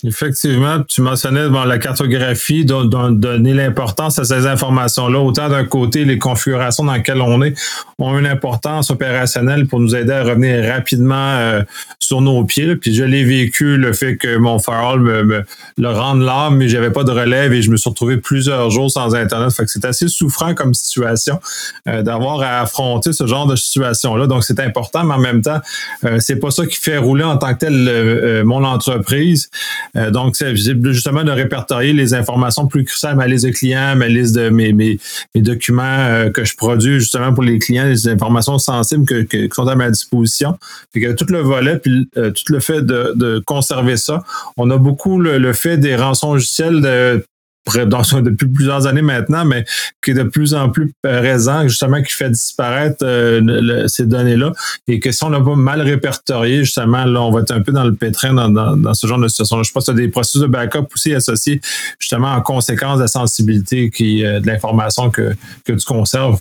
Effectivement, 0.04 0.84
tu 0.84 1.02
mentionnais 1.02 1.50
bon, 1.50 1.64
la 1.64 1.80
cartographie, 1.80 2.64
donner 2.64 3.54
l'importance 3.54 4.20
à 4.20 4.24
ces 4.24 4.46
informations-là. 4.46 5.18
Autant 5.20 5.50
d'un 5.50 5.66
côté, 5.66 6.06
les 6.06 6.20
configurations 6.20 6.84
dans 6.84 6.94
lesquelles 6.94 7.22
on 7.22 7.42
est 7.42 7.56
ont 7.98 8.18
une 8.20 8.28
importance 8.28 8.92
opérationnelle 8.92 9.66
pour 9.66 9.80
nous 9.80 9.96
aider 9.96 10.12
à 10.12 10.24
revenir 10.24 10.72
rapidement 10.72 11.16
euh, 11.16 11.64
sur 12.00 12.22
nos 12.22 12.44
pieds. 12.44 12.76
Puis 12.76 12.94
je 12.94 13.04
l'ai 13.04 13.24
vécu, 13.24 13.78
le 13.78 13.94
fait 13.94 14.18
que 14.18 14.36
mon 14.38 14.60
firewall 14.60 15.00
me, 15.00 15.44
le 15.78 15.90
rende 15.90 16.22
là, 16.22 16.50
mais 16.52 16.68
j'avais 16.68 16.92
pas 16.92 17.04
de 17.04 17.12
relève 17.12 17.54
et 17.54 17.62
je 17.62 17.72
me 17.72 17.78
suis 17.78 17.90
retrouvé 17.90 18.18
plusieurs 18.18 18.70
jours 18.70 18.92
sans 18.92 19.16
Internet. 19.16 19.54
Fait 19.54 19.64
que 19.64 19.72
c'est 19.72 19.86
assez 19.86 20.08
souffrant 20.08 20.54
comme 20.54 20.74
situation 20.74 21.40
euh, 21.88 22.04
d'avoir 22.04 22.42
à 22.42 22.60
affronter 22.60 23.12
ce 23.14 23.26
genre 23.26 23.48
de 23.48 23.56
situation-là. 23.56 24.28
Donc 24.28 24.44
c'est 24.44 24.60
important, 24.60 25.04
mais 25.04 25.16
en 25.16 25.20
même 25.20 25.42
temps, 25.42 25.62
euh, 26.04 26.20
c'est 26.20 26.38
pas 26.38 26.52
ça 26.52 26.68
qui 26.68 26.78
fait 26.78 26.98
rouler 26.98 27.24
en 27.24 27.38
tant 27.38 27.54
que 27.56 27.60
tel 27.60 28.44
mon 28.44 28.64
entreprise. 28.66 29.50
Euh, 29.96 30.12
donc, 30.12 30.36
c'est 30.36 30.56
justement 30.56 31.24
de 31.24 31.32
répertorier 31.32 31.94
les 31.94 32.14
informations 32.14 32.68
plus 32.68 32.84
cruciales, 32.84 33.16
ma 33.16 33.28
liste 33.28 33.46
de 33.46 33.52
clients, 33.52 33.96
ma 33.96 34.08
liste 34.08 34.36
de 34.36 34.50
mes, 34.50 35.00
documents 35.36 35.84
euh, 35.84 36.30
que 36.30 36.44
je 36.44 36.56
produis 36.56 37.00
justement 37.00 37.34
pour 37.34 37.44
les 37.44 37.60
clients, 37.60 37.86
les 37.86 38.08
informations 38.08 38.58
sensibles 38.58 39.06
que, 39.06 39.22
qui 39.22 39.50
sont 39.54 39.68
à 39.68 39.76
ma 39.76 39.90
disposition. 39.90 40.58
Puis 40.92 41.02
que 41.02 41.12
tout 41.12 41.26
le 41.30 41.40
volet, 41.40 41.78
puis 41.78 42.10
euh, 42.18 42.32
tout 42.32 42.54
le 42.54 42.60
fait 42.60 42.82
de, 42.82 43.42
conserver 43.46 43.98
ça. 43.98 44.24
On 44.58 44.70
a 44.70 44.78
beaucoup 44.78 45.20
le, 45.20 45.38
le 45.38 45.54
fait 45.54 45.78
des 45.78 45.96
rançons 45.96 46.34
logiciels 46.34 46.82
de 46.82 47.24
depuis 47.66 48.48
plusieurs 48.48 48.88
années 48.88 49.02
maintenant, 49.02 49.46
mais 49.46 49.66
qui 50.04 50.12
est 50.12 50.14
de 50.14 50.24
plus 50.24 50.54
en 50.54 50.70
plus 50.70 50.92
présent, 51.02 51.68
justement, 51.68 52.02
qui 52.02 52.14
fait 52.14 52.30
disparaître 52.30 53.04
euh, 53.04 53.88
ces 53.88 54.06
données-là. 54.06 54.52
Et 54.88 55.00
que 55.00 55.12
si 55.12 55.24
on 55.24 55.30
n'a 55.30 55.40
pas 55.40 55.56
mal 55.56 55.82
répertorié, 55.82 56.64
justement, 56.64 57.06
là, 57.06 57.22
on 57.22 57.32
va 57.32 57.42
être 57.42 57.52
un 57.52 57.62
peu 57.62 57.72
dans 57.72 57.86
le 57.86 57.94
pétrin 57.94 58.34
dans, 58.34 58.50
dans, 58.50 58.94
ce 58.94 59.08
genre 59.08 59.20
de 59.20 59.28
situation. 59.28 59.64
Je 59.64 59.72
pense 59.72 59.86
qu'il 59.86 59.96
y 59.96 59.98
a 59.98 60.02
des 60.02 60.10
processus 60.10 60.42
de 60.42 60.48
backup 60.48 60.88
aussi 60.94 61.14
associés, 61.14 61.62
justement, 62.00 62.34
en 62.34 62.42
conséquence 62.42 62.98
de 62.98 63.04
la 63.04 63.08
sensibilité 63.08 63.90
qui, 63.90 64.26
euh, 64.26 64.40
de 64.40 64.48
l'information 64.48 65.10
que, 65.10 65.34
que 65.66 65.74
tu 65.74 65.86
conserves. 65.86 66.40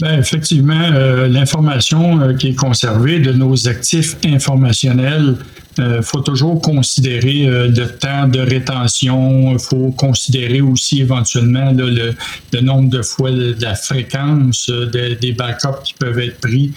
Ben, 0.00 0.20
effectivement, 0.20 0.92
euh, 0.92 1.26
l'information 1.26 2.20
euh, 2.20 2.34
qui 2.34 2.50
est 2.50 2.54
conservée 2.54 3.18
de 3.18 3.32
nos 3.32 3.66
actifs 3.66 4.16
informationnels, 4.24 5.34
il 5.76 5.82
euh, 5.82 6.02
faut 6.02 6.20
toujours 6.20 6.62
considérer 6.62 7.46
le 7.46 7.84
temps 7.86 8.28
de 8.28 8.38
rétention, 8.38 9.54
il 9.54 9.58
faut 9.58 9.90
considérer 9.90 10.60
aussi 10.60 11.00
éventuellement 11.00 11.72
le, 11.72 12.14
nombre 12.60 12.90
de 12.90 13.02
fois, 13.02 13.30
la 13.32 13.74
fréquence 13.74 14.70
des 14.70 15.32
backups 15.32 15.82
qui 15.82 15.94
peuvent 15.94 16.18
être 16.20 16.40
pris 16.40 16.72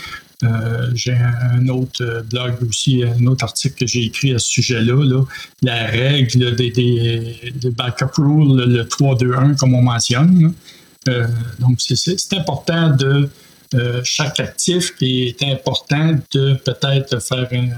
j'ai 0.96 1.14
un, 1.14 1.68
autre 1.68 2.26
blog 2.32 2.54
aussi, 2.68 3.04
un 3.04 3.28
autre 3.28 3.44
article 3.44 3.76
que 3.76 3.86
j'ai 3.86 4.06
écrit 4.06 4.34
à 4.34 4.40
ce 4.40 4.50
sujet-là, 4.50 5.06
là, 5.06 5.24
la 5.62 5.86
règle 5.86 6.56
des, 6.56 6.72
des, 6.72 7.70
backup 7.70 8.18
rules, 8.18 8.66
le 8.66 8.84
3-2-1 8.86 9.56
comme 9.56 9.76
on 9.76 9.84
mentionne. 9.84 10.56
Donc 11.60 11.80
c'est 11.80 12.34
important 12.34 12.90
de 12.90 13.30
chaque 14.04 14.40
actif 14.40 14.96
qui 14.96 15.24
est 15.28 15.44
important 15.44 16.16
de 16.34 16.54
peut-être 16.66 17.20
faire 17.20 17.48
une, 17.52 17.76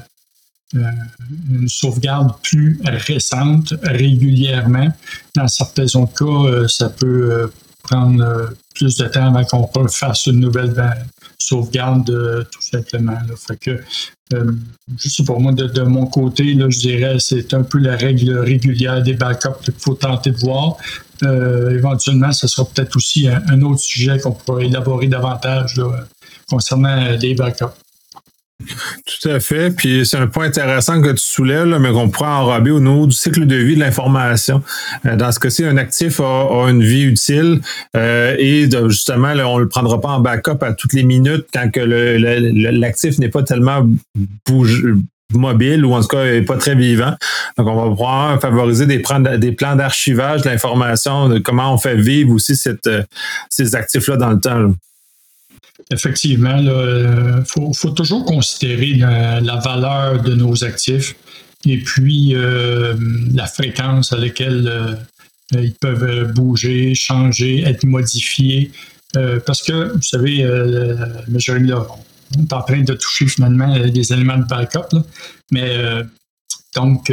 une 0.73 1.69
sauvegarde 1.69 2.33
plus 2.41 2.81
récente 2.83 3.73
régulièrement. 3.83 4.91
Dans 5.35 5.47
certains 5.47 5.85
autres 5.95 6.13
cas, 6.13 6.67
ça 6.67 6.89
peut 6.89 7.51
prendre 7.83 8.53
plus 8.73 8.97
de 8.97 9.07
temps 9.07 9.33
avant 9.35 9.67
qu'on 9.67 9.87
fasse 9.87 10.25
une 10.25 10.39
nouvelle 10.39 10.73
sauvegarde, 11.43 12.09
euh, 12.09 12.43
tout 12.51 12.61
simplement. 12.61 13.17
Que, 13.59 13.71
euh, 13.71 13.81
juste 14.97 15.25
pour 15.25 15.39
moi, 15.39 15.51
de, 15.51 15.81
mon 15.81 16.05
côté, 16.07 16.53
là, 16.53 16.69
je 16.69 16.79
dirais 16.79 17.15
c'est 17.19 17.53
un 17.53 17.63
peu 17.63 17.79
la 17.79 17.95
règle 17.95 18.37
régulière 18.37 19.01
des 19.01 19.13
backups 19.13 19.63
qu'il 19.63 19.73
faut 19.77 19.95
tenter 19.95 20.31
de 20.31 20.37
voir. 20.37 20.77
Euh, 21.23 21.71
éventuellement, 21.77 22.31
ce 22.31 22.47
sera 22.47 22.67
peut-être 22.67 22.95
aussi 22.95 23.27
un, 23.27 23.61
autre 23.61 23.79
sujet 23.79 24.19
qu'on 24.19 24.31
pourra 24.31 24.63
élaborer 24.63 25.07
davantage 25.07 25.81
concernant 26.49 27.15
les 27.19 27.33
backups. 27.33 27.65
Tout 29.05 29.29
à 29.29 29.39
fait. 29.39 29.71
Puis 29.71 30.05
c'est 30.05 30.17
un 30.17 30.27
point 30.27 30.45
intéressant 30.45 31.01
que 31.01 31.09
tu 31.09 31.25
soulèves, 31.25 31.67
mais 31.79 31.91
qu'on 31.91 32.09
pourrait 32.09 32.29
enrober 32.29 32.71
au 32.71 32.79
niveau 32.79 33.07
du 33.07 33.15
cycle 33.15 33.45
de 33.45 33.55
vie 33.55 33.75
de 33.75 33.79
l'information. 33.79 34.61
Euh, 35.05 35.15
dans 35.15 35.31
ce 35.31 35.39
cas-ci, 35.39 35.63
un 35.65 35.77
actif 35.77 36.19
a, 36.19 36.65
une 36.69 36.83
vie 36.83 37.03
utile 37.03 37.61
euh, 37.95 38.35
et 38.37 38.69
justement, 38.87 39.33
on 39.45 39.57
ne 39.57 39.63
le 39.63 39.69
prendra 39.69 39.99
pas 39.99 40.09
en 40.09 40.19
backup 40.19 40.61
à 40.61 40.73
toutes 40.73 40.93
les 40.93 41.03
minutes 41.03 41.45
quand 41.53 41.69
que 41.71 41.79
l'actif 41.79 43.19
n'est 43.19 43.29
pas 43.29 43.43
tellement 43.43 43.87
mobile 45.37 45.85
ou 45.85 45.93
en 45.93 46.01
tout 46.01 46.07
cas 46.07 46.41
pas 46.45 46.57
très 46.57 46.75
vivant. 46.75 47.15
Donc, 47.57 47.67
on 47.67 47.75
va 47.75 47.89
pouvoir 47.89 48.41
favoriser 48.41 48.85
des, 48.85 48.99
plans 48.99 49.19
d'archivage 49.75 50.41
de 50.43 50.49
l'information, 50.49 51.29
de 51.29 51.39
comment 51.39 51.73
on 51.73 51.77
fait 51.77 51.95
vivre 51.95 52.31
aussi 52.31 52.53
euh, 52.87 53.03
ces 53.49 53.75
actifs-là 53.75 54.17
dans 54.17 54.31
le 54.31 54.39
temps. 54.39 54.73
Effectivement, 55.91 56.57
il 56.57 56.69
euh, 56.69 57.43
faut, 57.45 57.89
toujours 57.91 58.25
considérer 58.25 58.93
la, 58.93 59.57
valeur 59.57 60.21
de 60.21 60.33
nos 60.33 60.63
actifs 60.63 61.15
et 61.65 61.77
puis 61.77 62.35
euh, 62.35 62.93
la 63.33 63.47
fréquence 63.47 64.13
à 64.13 64.17
laquelle 64.17 64.67
euh, 64.67 64.95
ils 65.53 65.73
peuvent 65.73 66.31
bouger, 66.33 66.93
changer, 66.95 67.63
être 67.63 67.83
modifiés. 67.85 68.71
parce 69.45 69.61
que, 69.61 69.93
vous 69.93 70.01
savez, 70.01 70.39
M. 70.39 71.65
là, 71.67 71.85
on 72.37 72.43
est 72.43 72.53
en 72.53 72.61
train 72.61 72.81
de 72.81 72.93
toucher 72.93 73.27
finalement 73.27 73.77
des 73.87 74.13
éléments 74.13 74.37
de 74.37 74.45
backup, 74.45 74.97
mais 75.51 75.77
donc, 76.75 77.11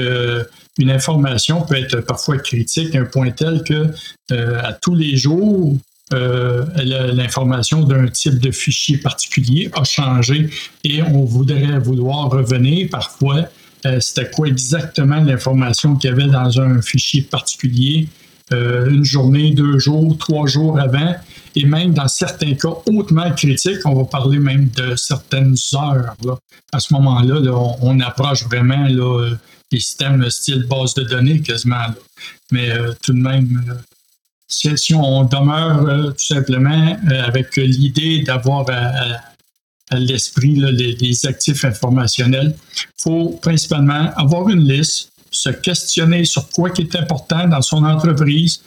une 0.78 0.90
information 0.90 1.60
peut 1.66 1.74
être 1.74 2.00
parfois 2.00 2.38
critique 2.38 2.94
à 2.94 3.00
un 3.00 3.04
point 3.04 3.30
tel 3.32 3.62
que 3.62 3.92
à 4.32 4.72
tous 4.72 4.94
les 4.94 5.18
jours, 5.18 5.76
euh, 6.12 6.64
l'information 7.12 7.84
d'un 7.84 8.08
type 8.08 8.40
de 8.40 8.50
fichier 8.50 8.96
particulier 8.96 9.70
a 9.74 9.84
changé 9.84 10.50
et 10.82 11.02
on 11.02 11.24
voudrait 11.24 11.78
vouloir 11.78 12.30
revenir 12.30 12.88
parfois. 12.90 13.44
Euh, 13.86 14.00
c'était 14.00 14.28
quoi 14.28 14.48
exactement 14.48 15.20
l'information 15.20 15.94
qu'il 15.94 16.10
y 16.10 16.12
avait 16.12 16.26
dans 16.26 16.60
un 16.60 16.82
fichier 16.82 17.22
particulier 17.22 18.08
euh, 18.52 18.90
une 18.90 19.04
journée, 19.04 19.52
deux 19.52 19.78
jours, 19.78 20.18
trois 20.18 20.48
jours 20.48 20.80
avant, 20.80 21.14
et 21.54 21.64
même 21.64 21.94
dans 21.94 22.08
certains 22.08 22.54
cas 22.54 22.74
hautement 22.86 23.30
critiques, 23.30 23.78
on 23.84 23.94
va 23.94 24.04
parler 24.04 24.40
même 24.40 24.68
de 24.76 24.96
certaines 24.96 25.54
heures. 25.74 26.16
À 26.72 26.80
ce 26.80 26.92
moment-là, 26.94 27.40
on, 27.80 28.00
approche 28.00 28.44
vraiment 28.46 28.88
là, 28.88 29.30
les 29.70 29.78
systèmes 29.78 30.28
style 30.28 30.64
base 30.64 30.94
de 30.94 31.04
données 31.04 31.40
quasiment. 31.40 31.86
Mais 32.50 32.70
tout 33.00 33.12
de 33.12 33.20
même, 33.20 33.62
si, 34.50 34.94
on 34.94 35.24
demeure 35.24 35.86
euh, 35.86 36.10
tout 36.10 36.34
simplement 36.34 36.96
euh, 37.10 37.24
avec 37.24 37.56
l'idée 37.56 38.22
d'avoir 38.22 38.66
à, 38.70 39.96
l'esprit 39.96 40.54
les, 40.54 41.26
actifs 41.26 41.64
informationnels, 41.64 42.54
il 42.76 43.02
faut 43.02 43.38
principalement 43.42 44.12
avoir 44.16 44.48
une 44.48 44.62
liste, 44.62 45.10
se 45.32 45.50
questionner 45.50 46.24
sur 46.24 46.48
quoi 46.48 46.70
qui 46.70 46.82
est 46.82 46.96
important 46.96 47.48
dans 47.48 47.62
son 47.62 47.84
entreprise, 47.84 48.62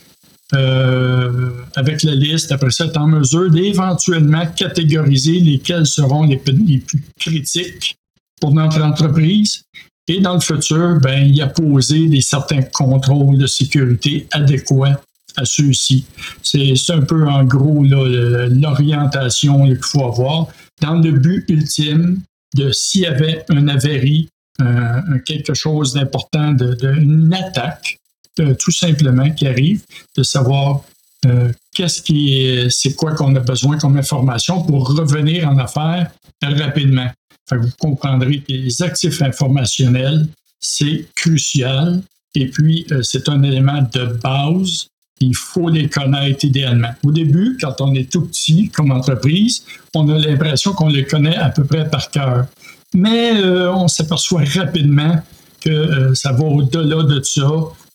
euh, 0.53 1.51
avec 1.75 2.03
la 2.03 2.15
liste, 2.15 2.51
après 2.51 2.71
ça, 2.71 2.85
être 2.85 2.97
en 2.97 3.07
mesure 3.07 3.49
d'éventuellement 3.49 4.45
catégoriser 4.47 5.39
lesquels 5.39 5.85
seront 5.85 6.23
les, 6.23 6.37
plus 6.37 7.03
critiques 7.17 7.95
pour 8.41 8.53
notre 8.53 8.81
entreprise. 8.81 9.63
Et 10.09 10.19
dans 10.19 10.33
le 10.33 10.41
futur, 10.41 10.99
ben, 11.01 11.25
y 11.25 11.41
a 11.41 11.47
posé 11.47 12.07
des 12.07 12.21
certains 12.21 12.63
contrôles 12.63 13.37
de 13.37 13.47
sécurité 13.47 14.27
adéquats 14.31 14.99
à 15.37 15.45
ceux-ci. 15.45 16.05
C'est 16.41 16.73
un 16.89 17.01
peu 17.01 17.27
en 17.27 17.43
gros 17.43 17.83
l'orientation 17.83 19.65
qu'il 19.65 19.77
faut 19.81 20.05
avoir 20.05 20.47
dans 20.81 20.99
le 20.99 21.11
but 21.11 21.45
ultime 21.49 22.21
de 22.55 22.71
s'il 22.71 23.01
y 23.01 23.05
avait 23.05 23.43
un 23.49 23.67
avérie, 23.67 24.29
euh, 24.61 25.19
quelque 25.25 25.53
chose 25.53 25.93
d'important, 25.93 26.55
une 26.55 27.33
attaque, 27.33 27.97
euh, 28.39 28.53
tout 28.59 28.71
simplement 28.71 29.29
qui 29.31 29.47
arrive, 29.47 29.83
de 30.15 30.23
savoir 30.23 30.83
euh, 31.25 31.51
qu'est-ce 31.73 32.01
qui 32.01 32.67
c'est 32.69 32.95
quoi 32.95 33.13
qu'on 33.13 33.35
a 33.35 33.39
besoin 33.39 33.77
comme 33.77 33.97
information 33.97 34.61
pour 34.63 34.89
revenir 34.89 35.47
en 35.47 35.57
affaires 35.57 36.11
rapidement. 36.41 37.09
vous 37.51 37.71
comprendrez 37.79 38.41
que 38.41 38.51
les 38.51 38.81
actifs 38.81 39.21
informationnels, 39.21 40.27
c'est 40.59 41.05
crucial. 41.15 42.01
Et 42.35 42.47
puis, 42.47 42.85
c'est 43.03 43.29
un 43.29 43.43
élément 43.43 43.81
de 43.93 44.05
base 44.21 44.87
il 45.19 45.35
faut 45.35 45.69
les 45.69 45.89
connaître 45.89 46.45
idéalement. 46.45 46.93
Au 47.03 47.11
début, 47.11 47.57
quand 47.59 47.79
on 47.79 47.93
est 47.93 48.11
tout 48.11 48.21
petit 48.21 48.69
comme 48.69 48.91
entreprise, 48.91 49.63
on 49.95 50.07
a 50.09 50.17
l'impression 50.17 50.73
qu'on 50.73 50.89
les 50.89 51.05
connaît 51.05 51.37
à 51.37 51.49
peu 51.49 51.63
près 51.63 51.89
par 51.89 52.09
cœur. 52.11 52.45
Mais 52.93 53.41
euh, 53.41 53.71
on 53.73 53.87
s'aperçoit 53.87 54.43
rapidement 54.55 55.21
que 55.61 55.69
euh, 55.69 56.13
ça 56.13 56.31
va 56.33 56.43
au-delà 56.43 57.03
de 57.03 57.21
ça. 57.23 57.49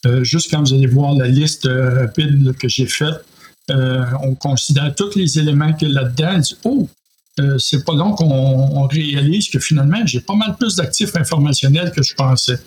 Euh, 0.07 0.25
juste 0.25 0.51
quand 0.51 0.61
vous 0.61 0.73
allez 0.73 0.87
voir 0.87 1.15
la 1.15 1.29
liste 1.29 1.69
rapide 1.69 2.55
que 2.57 2.69
j'ai 2.69 2.87
faite, 2.87 3.25
on 4.23 4.35
considère 4.35 4.95
tous 4.95 5.15
les 5.15 5.39
éléments 5.39 5.75
qu'il 5.75 5.89
y 5.89 5.91
a 5.99 6.01
là-dedans. 6.01 6.41
oh, 6.65 6.89
c'est 7.59 7.85
pas 7.85 7.93
long 7.93 8.13
qu'on 8.13 8.87
réalise 8.87 9.51
que 9.51 9.59
finalement, 9.59 9.99
j'ai 10.07 10.21
pas 10.21 10.35
mal 10.35 10.57
plus 10.59 10.77
d'actifs 10.77 11.15
informationnels 11.15 11.93
que 11.93 12.03
je 12.03 12.15
pensais 12.15 12.59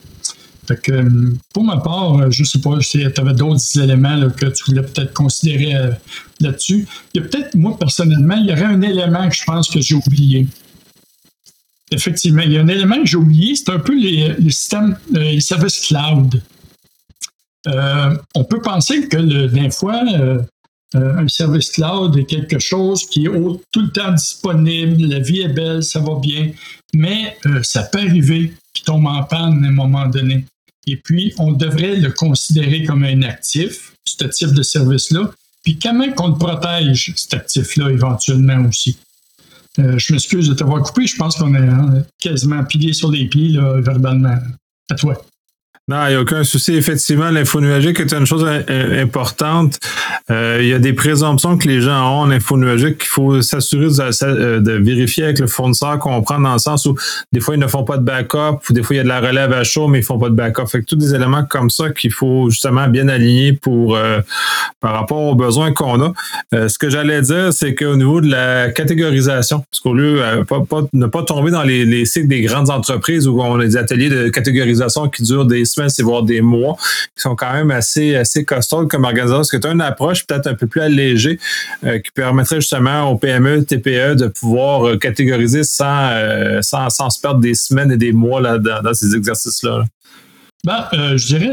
que, 0.67 1.33
pour 1.53 1.63
ma 1.63 1.77
part, 1.77 2.17
euh, 2.17 2.31
je 2.31 2.43
ne 2.43 2.47
sais 2.47 2.59
pas 2.59 2.79
si 2.81 2.99
tu 2.99 3.21
avais 3.21 3.33
d'autres 3.33 3.79
éléments 3.79 4.29
que 4.29 4.45
tu 4.47 4.63
voulais 4.65 4.83
peut-être 4.83 5.13
considérer 5.13 5.75
euh, 5.75 5.91
là-dessus. 6.39 6.87
Il 7.13 7.21
y 7.21 7.25
a 7.25 7.27
peut-être, 7.27 7.55
moi, 7.55 7.77
personnellement, 7.77 8.35
il 8.35 8.47
y 8.47 8.51
aurait 8.51 8.65
un 8.65 8.81
élément 8.81 9.27
que 9.27 9.35
je 9.35 9.43
pense 9.43 9.69
que 9.69 9.81
j'ai 9.81 9.95
oublié. 9.95 10.47
Effectivement, 11.91 12.43
il 12.43 12.53
y 12.53 12.57
a 12.57 12.61
un 12.61 12.67
élément 12.67 12.97
que 12.97 13.05
j'ai 13.05 13.17
oublié, 13.17 13.55
c'est 13.55 13.69
un 13.69 13.79
peu 13.79 13.97
les, 13.97 14.35
systèmes, 14.51 14.97
euh, 15.15 15.19
les 15.19 15.41
services 15.41 15.79
cloud. 15.79 16.41
on 17.65 18.43
peut 18.45 18.61
penser 18.61 19.07
que 19.07 19.47
d'un 19.47 19.69
fois, 19.71 20.01
un 20.93 21.27
service 21.27 21.69
cloud 21.71 22.17
est 22.17 22.25
quelque 22.25 22.59
chose 22.59 23.05
qui 23.09 23.25
est 23.25 23.29
tout 23.71 23.81
le 23.81 23.91
temps 23.91 24.13
disponible, 24.13 25.05
la 25.05 25.19
vie 25.19 25.41
est 25.41 25.53
belle, 25.53 25.83
ça 25.83 25.99
va 25.99 26.15
bien, 26.15 26.51
mais 26.93 27.37
ça 27.61 27.83
peut 27.83 27.99
arriver 27.99 28.53
qu'il 28.73 28.85
tombe 28.85 29.05
en 29.05 29.23
panne 29.23 29.63
à 29.63 29.67
un 29.67 29.71
moment 29.71 30.07
donné. 30.07 30.45
Et 30.87 30.97
puis, 30.97 31.33
on 31.37 31.51
devrait 31.51 31.95
le 31.95 32.11
considérer 32.11 32.83
comme 32.83 33.03
un 33.03 33.21
actif, 33.21 33.93
ce 34.05 34.25
type 34.25 34.53
de 34.53 34.63
service-là. 34.63 35.31
Puis, 35.63 35.77
comment 35.77 36.11
qu'on 36.11 36.29
le 36.29 36.37
protège, 36.37 37.13
cet 37.15 37.33
actif-là, 37.35 37.91
éventuellement 37.91 38.67
aussi? 38.67 38.97
Euh, 39.79 39.97
je 39.97 40.13
m'excuse 40.13 40.49
de 40.49 40.53
t'avoir 40.53 40.81
coupé. 40.81 41.05
Je 41.07 41.15
pense 41.15 41.35
qu'on 41.35 41.53
est 41.53 42.03
quasiment 42.19 42.63
pilié 42.63 42.93
sur 42.93 43.11
les 43.11 43.27
pieds, 43.27 43.49
là, 43.49 43.79
verbalement. 43.79 44.37
À 44.89 44.95
toi. 44.95 45.21
Non, 45.91 46.05
il 46.05 46.11
n'y 46.11 46.15
a 46.15 46.21
aucun 46.21 46.45
souci. 46.45 46.73
Effectivement, 46.73 47.29
l'info 47.31 47.59
nuagique 47.59 47.99
est 47.99 48.13
une 48.13 48.25
chose 48.25 48.45
importante. 48.47 49.77
Euh, 50.29 50.59
il 50.61 50.69
y 50.69 50.73
a 50.73 50.79
des 50.79 50.93
présomptions 50.93 51.57
que 51.57 51.67
les 51.67 51.81
gens 51.81 52.13
ont 52.13 52.21
en 52.21 52.31
info 52.31 52.55
nuagique 52.55 52.99
qu'il 52.99 53.09
faut 53.09 53.41
s'assurer 53.41 53.87
de, 53.87 54.71
vérifier 54.81 55.25
avec 55.25 55.39
le 55.39 55.47
fournisseur 55.47 55.99
qu'on 55.99 56.21
prend 56.21 56.39
dans 56.39 56.53
le 56.53 56.59
sens 56.59 56.85
où 56.85 56.95
des 57.33 57.41
fois 57.41 57.55
ils 57.55 57.59
ne 57.59 57.67
font 57.67 57.83
pas 57.83 57.97
de 57.97 58.03
backup 58.03 58.59
ou 58.69 58.73
des 58.73 58.83
fois 58.83 58.95
il 58.95 58.97
y 58.97 58.99
a 59.01 59.03
de 59.03 59.09
la 59.09 59.19
relève 59.19 59.51
à 59.51 59.65
chaud 59.65 59.89
mais 59.89 59.99
ils 59.99 60.03
font 60.05 60.17
pas 60.17 60.29
de 60.29 60.35
backup. 60.35 60.65
Fait 60.67 60.79
que 60.79 60.85
tous 60.85 60.95
des 60.95 61.13
éléments 61.13 61.43
comme 61.43 61.69
ça 61.69 61.89
qu'il 61.89 62.13
faut 62.13 62.49
justement 62.49 62.87
bien 62.87 63.09
aligner 63.09 63.51
pour 63.51 63.97
euh, 63.97 64.21
par 64.79 64.93
rapport 64.93 65.21
aux 65.21 65.35
besoins 65.35 65.73
qu'on 65.73 66.01
a. 66.01 66.13
Euh, 66.53 66.69
ce 66.69 66.79
que 66.79 66.89
j'allais 66.89 67.21
dire, 67.21 67.51
c'est 67.51 67.75
qu'au 67.75 67.97
niveau 67.97 68.21
de 68.21 68.31
la 68.31 68.71
catégorisation, 68.71 69.65
parce 69.69 69.81
qu'au 69.81 69.93
lieu 69.93 70.21
de 70.21 70.87
ne 70.93 71.07
pas 71.07 71.23
tomber 71.23 71.51
dans 71.51 71.63
les, 71.63 71.83
les 71.83 72.05
cycles 72.05 72.29
des 72.29 72.43
grandes 72.43 72.69
entreprises 72.69 73.27
où 73.27 73.41
on 73.41 73.59
a 73.59 73.65
des 73.65 73.75
ateliers 73.75 74.09
de 74.09 74.29
catégorisation 74.29 75.09
qui 75.09 75.23
durent 75.23 75.45
des 75.45 75.65
semaines 75.65 75.80
c'est 75.89 76.03
voire 76.03 76.23
des 76.23 76.41
mois, 76.41 76.75
qui 77.15 77.21
sont 77.21 77.35
quand 77.35 77.53
même 77.53 77.71
assez, 77.71 78.15
assez 78.15 78.45
costauds 78.45 78.87
comme 78.87 79.03
organisation. 79.03 79.41
Est-ce 79.41 79.51
que 79.51 79.57
tu 79.57 79.67
as 79.67 79.71
une 79.71 79.81
approche 79.81 80.25
peut-être 80.25 80.47
un 80.47 80.53
peu 80.53 80.67
plus 80.67 80.81
allégée 80.81 81.39
euh, 81.85 81.99
qui 81.99 82.11
permettrait 82.11 82.57
justement 82.57 83.09
aux 83.09 83.17
PME, 83.17 83.63
TPE 83.63 84.15
de 84.15 84.27
pouvoir 84.27 84.87
euh, 84.87 84.97
catégoriser 84.97 85.63
sans, 85.63 86.11
sans, 86.61 86.89
sans, 86.89 87.09
se 87.09 87.19
perdre 87.19 87.39
des 87.39 87.55
semaines 87.55 87.91
et 87.91 87.97
des 87.97 88.11
mois 88.11 88.41
là, 88.41 88.57
dans, 88.57 88.93
ces 88.93 89.15
exercices-là? 89.15 89.85
Ben, 90.63 90.85
je 90.91 91.25
dirais 91.25 91.51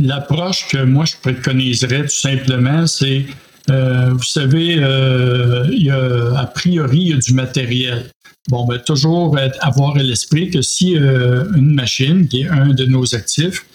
l'approche 0.00 0.68
que 0.68 0.84
moi 0.84 1.04
je 1.04 1.14
préconiserais 1.20 2.02
tout 2.02 2.08
simplement, 2.08 2.86
c'est 2.86 3.24
euh, 3.70 4.10
vous 4.12 4.22
savez, 4.22 4.76
euh, 4.78 5.66
il 5.70 5.84
y 5.84 5.90
a, 5.90 6.38
a 6.38 6.46
priori, 6.46 6.98
il 6.98 7.08
y 7.08 7.12
a 7.12 7.16
du 7.16 7.34
matériel. 7.34 8.10
Bon, 8.48 8.66
ben, 8.66 8.78
toujours 8.78 9.36
avoir 9.60 9.96
à 9.96 10.02
l'esprit 10.02 10.50
que 10.50 10.62
si 10.62 10.96
euh, 10.96 11.44
une 11.54 11.74
machine, 11.74 12.26
qui 12.26 12.42
est 12.42 12.48
un 12.48 12.68
de 12.68 12.84
nos 12.86 13.14
actifs, 13.14 13.66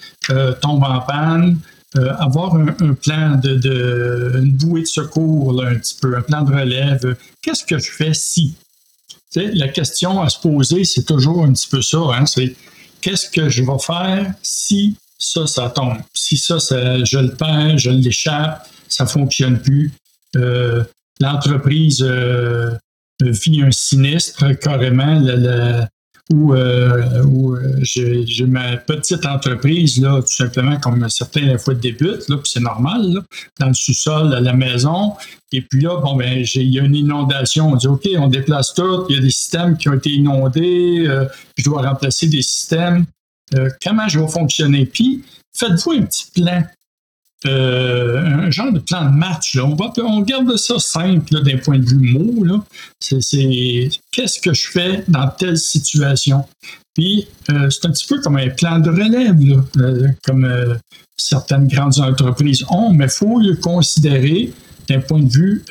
tombe 0.59 0.83
en 0.83 1.01
panne, 1.01 1.59
avoir 2.17 2.55
un, 2.55 2.93
plan 2.95 3.39
de, 3.41 4.33
une 4.41 4.51
bouée 4.51 4.81
de 4.81 4.87
secours, 4.87 5.63
un 5.63 5.75
petit 5.75 5.95
peu, 6.01 6.17
un 6.17 6.21
plan 6.21 6.41
de 6.41 6.51
relève. 6.51 7.15
Qu'est-ce 7.43 7.63
que 7.63 7.77
je 7.77 7.91
fais 7.91 8.13
si? 8.13 8.55
la 9.35 9.67
question 9.67 10.21
à 10.21 10.29
se 10.29 10.39
poser, 10.39 10.83
c'est 10.83 11.03
toujours 11.03 11.43
un 11.43 11.53
petit 11.53 11.67
peu 11.67 11.81
ça. 11.81 11.99
Hein, 12.13 12.25
c'est 12.25 12.55
qu'est-ce 13.01 13.29
que 13.29 13.49
je 13.49 13.63
vais 13.63 13.79
faire 13.79 14.33
si 14.41 14.95
ça, 15.17 15.47
ça 15.47 15.69
tombe? 15.69 15.97
Si 16.13 16.37
ça, 16.37 16.59
ça 16.59 17.03
je 17.03 17.19
le 17.19 17.33
perds, 17.33 17.77
je 17.77 17.89
l'échappe, 17.89 18.67
ça 18.87 19.05
fonctionne 19.05 19.59
plus. 19.59 19.91
Euh, 20.35 20.83
l'entreprise 21.19 22.05
euh, 23.23 23.33
un 23.63 23.71
sinistre 23.71 24.53
carrément. 24.59 25.21
où, 26.31 26.53
euh, 26.53 27.21
j'ai 27.81 28.45
ma 28.47 28.77
petite 28.77 29.25
entreprise, 29.25 30.01
là, 30.01 30.21
tout 30.21 30.35
simplement, 30.35 30.79
comme 30.79 31.07
certains 31.07 31.45
la 31.45 31.59
fois 31.59 31.75
débutent, 31.75 32.27
là, 32.29 32.37
puis 32.37 32.51
c'est 32.51 32.61
normal, 32.61 33.21
dans 33.59 33.67
le 33.67 33.73
sous-sol, 33.73 34.33
à 34.33 34.41
la 34.41 34.53
maison. 34.53 35.13
Et 35.51 35.61
puis 35.61 35.81
là, 35.81 35.99
bon, 36.01 36.15
ben, 36.15 36.43
il 36.55 36.69
y 36.69 36.79
a 36.79 36.83
une 36.83 36.95
inondation. 36.95 37.71
On 37.71 37.75
dit, 37.75 37.87
OK, 37.87 38.07
on 38.17 38.27
déplace 38.27 38.73
tout. 38.73 39.05
Il 39.09 39.15
y 39.15 39.19
a 39.19 39.21
des 39.21 39.29
systèmes 39.29 39.77
qui 39.77 39.87
ont 39.87 39.93
été 39.93 40.09
inondés. 40.09 41.05
je 41.57 41.63
dois 41.63 41.87
remplacer 41.87 42.27
des 42.27 42.41
systèmes. 42.41 43.05
comment 43.83 44.07
je 44.07 44.19
vais 44.19 44.27
fonctionner? 44.27 44.87
Puis, 44.87 45.23
faites-vous 45.53 45.91
un 45.91 46.01
petit 46.01 46.25
plan. 46.33 46.63
Euh, 47.45 48.17
un 48.17 48.49
genre 48.49 48.71
de 48.71 48.79
plan 48.79 49.05
de 49.05 49.15
match. 49.15 49.57
On, 49.61 49.75
va, 49.75 49.93
on 50.03 50.21
garde 50.21 50.55
ça 50.57 50.79
simple 50.79 51.43
d'un 51.43 51.57
point 51.57 51.77
de 51.77 51.85
vue 51.85 52.13
mot. 52.13 52.63
C'est, 52.99 53.89
qu'est-ce 54.11 54.39
que 54.39 54.53
je 54.53 54.67
fais 54.71 55.03
dans 55.07 55.27
telle 55.27 55.57
situation? 55.57 56.45
Puis 56.95 57.27
euh, 57.51 57.69
c'est 57.69 57.85
un 57.85 57.91
petit 57.91 58.07
peu 58.07 58.19
comme 58.21 58.37
un 58.37 58.49
plan 58.49 58.79
de 58.79 58.89
relève, 58.89 59.37
euh, 59.77 60.07
comme 60.23 60.79
certaines 61.17 61.67
grandes 61.67 61.99
entreprises 61.99 62.65
ont, 62.69 62.91
mais 62.91 63.05
il 63.05 63.11
faut 63.11 63.39
le 63.39 63.55
considérer 63.57 64.51
d'un 64.87 65.01
point 65.01 65.21
de 65.21 65.31
vue 65.31 65.63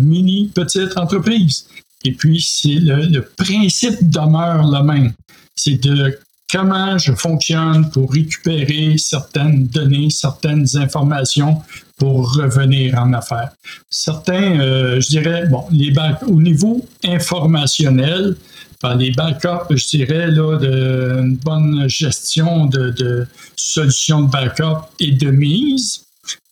mini, 0.00 0.50
petite 0.54 0.96
entreprise. 0.96 1.66
Et 2.04 2.12
puis, 2.12 2.40
c'est 2.40 2.74
le, 2.74 3.06
le 3.06 3.22
principe 3.22 4.08
demeure 4.08 4.70
le 4.70 4.82
même. 4.84 5.12
C'est 5.56 5.82
de 5.82 6.18
comment 6.50 6.96
je 6.98 7.12
fonctionne 7.12 7.90
pour 7.90 8.12
récupérer 8.12 8.96
certaines 8.98 9.66
données, 9.66 10.10
certaines 10.10 10.66
informations 10.76 11.62
pour 11.98 12.34
revenir 12.34 12.98
en 12.98 13.12
affaires? 13.12 13.50
Certains, 13.90 14.60
euh, 14.60 15.00
je 15.00 15.08
dirais, 15.08 15.46
bon, 15.46 15.64
les 15.70 15.92
au 16.26 16.40
niveau 16.40 16.86
informationnel, 17.04 18.36
ben, 18.82 18.94
les 18.96 19.10
backups, 19.10 19.74
je 19.74 19.88
dirais, 19.88 20.30
là, 20.30 20.56
de, 20.58 21.36
bonne 21.42 21.88
gestion 21.88 22.66
de, 22.66 23.26
solutions 23.56 24.22
de 24.22 24.30
backup 24.30 24.86
et 25.00 25.12
de 25.12 25.30
mise. 25.30 26.02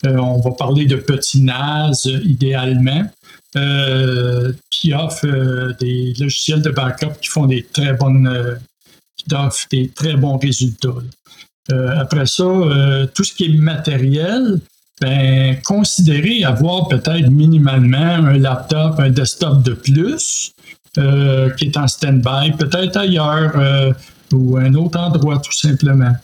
Euh, 0.06 0.16
on 0.16 0.40
va 0.40 0.52
parler 0.52 0.86
de 0.86 0.96
petits 0.96 1.40
NAS 1.40 2.08
idéalement. 2.24 3.04
Euh, 3.56 4.52
qui 4.68 4.92
offrent 4.92 5.76
des 5.78 6.12
logiciels 6.18 6.60
de 6.60 6.70
backup 6.70 7.12
qui 7.22 7.28
font 7.28 7.46
des 7.46 7.62
très 7.62 7.92
bonnes 7.92 8.58
d'offre 9.26 9.66
des 9.70 9.88
très 9.88 10.14
bons 10.16 10.38
résultats. 10.38 10.88
Euh, 11.72 11.98
après 11.98 12.26
ça, 12.26 12.44
euh, 12.44 13.06
tout 13.14 13.24
ce 13.24 13.32
qui 13.32 13.44
est 13.44 13.56
matériel, 13.56 14.60
ben, 15.00 15.56
considérez 15.64 16.44
avoir 16.44 16.88
peut-être 16.88 17.30
minimalement 17.30 17.98
un 17.98 18.38
laptop, 18.38 18.98
un 18.98 19.10
desktop 19.10 19.62
de 19.62 19.72
plus 19.72 20.52
euh, 20.98 21.50
qui 21.50 21.66
est 21.66 21.76
en 21.76 21.88
stand-by, 21.88 22.52
peut-être 22.58 22.96
ailleurs 22.96 23.94
ou 24.32 24.56
un 24.56 24.74
autre 24.74 24.98
endroit 24.98 25.38
tout 25.38 25.52
simplement. 25.52 26.14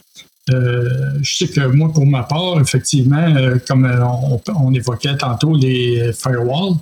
je 0.48 1.36
sais 1.36 1.48
que 1.48 1.66
moi, 1.66 1.92
pour 1.92 2.06
ma 2.06 2.22
part, 2.22 2.60
effectivement, 2.60 3.34
comme 3.66 3.90
on, 4.56 4.72
évoquait 4.74 5.16
tantôt 5.16 5.56
les 5.56 6.12
firewalls, 6.12 6.76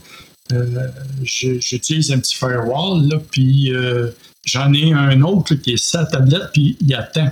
j'utilise 1.23 2.11
un 2.13 2.19
petit 2.19 2.37
firewall, 2.37 3.09
là, 3.09 3.17
puis 3.31 3.73
J'en 4.49 4.73
ai 4.73 4.93
un 4.93 5.21
autre 5.23 5.55
qui 5.57 5.73
est 5.73 5.83
sa 5.83 6.07
tablette, 6.07 6.51
puis 6.53 6.77
il 6.81 6.95
attend. 6.95 7.31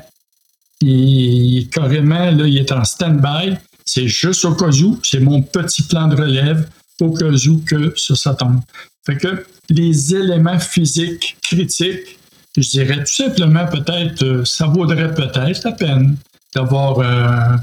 Et 0.85 1.67
carrément, 1.73 2.31
là, 2.31 2.47
il 2.47 2.59
est 2.59 2.71
en 2.73 2.85
stand-by. 2.85 3.57
C'est 3.87 4.09
juste 4.09 4.45
au 4.45 4.55
cas 4.55 4.69
où, 4.69 5.01
c'est 5.03 5.21
mon 5.21 5.41
petit 5.43 5.83
plan 5.85 6.09
de 6.09 6.17
relève 6.17 6.69
au 7.01 7.13
cas 7.13 7.31
où 7.31 7.63
que 7.65 7.95
ça, 7.97 8.35
tombe. 8.35 8.61
Fait 9.07 9.17
que 9.17 9.47
les 9.71 10.15
éléments 10.15 10.59
physiques 10.59 11.37
critiques, 11.43 12.19
je 12.57 12.69
dirais 12.69 12.99
tout 12.99 13.13
simplement 13.13 13.67
peut-être, 13.67 14.23
euh, 14.23 14.45
ça 14.45 14.67
vaudrait 14.67 15.15
peut-être 15.15 15.65
la 15.65 15.73
peine 15.73 16.17
d'avoir 16.55 16.99
euh, 16.99 17.57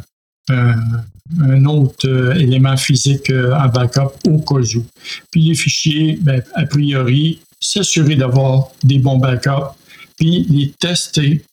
un 0.49 1.65
autre 1.65 2.07
euh, 2.07 2.33
élément 2.35 2.77
physique 2.77 3.31
en 3.31 3.67
backup 3.69 4.13
au 4.25 4.39
cas 4.39 4.61
où. 4.75 4.85
Puis 5.31 5.41
les 5.41 5.55
fichiers, 5.55 6.17
ben, 6.21 6.41
a 6.53 6.65
priori, 6.65 7.39
s'assurer 7.65 8.15
d'avoir 8.15 8.69
des 8.83 8.99
bons 8.99 9.17
backups, 9.17 9.73
puis 10.17 10.45
les 10.49 10.71
tester 10.79 11.43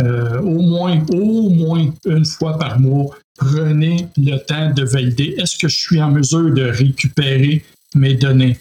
euh, 0.00 0.40
au 0.40 0.62
moins, 0.62 1.04
au 1.12 1.50
moins 1.50 1.90
une 2.06 2.24
fois 2.24 2.58
par 2.58 2.78
mois. 2.78 3.16
Prenez 3.36 4.08
le 4.16 4.36
temps 4.38 4.70
de 4.70 4.84
valider. 4.84 5.34
Est-ce 5.38 5.56
que 5.56 5.68
je 5.68 5.76
suis 5.76 6.00
en 6.00 6.10
mesure 6.10 6.52
de 6.52 6.62
récupérer 6.62 7.64
mes 7.94 8.14
données? 8.14 8.58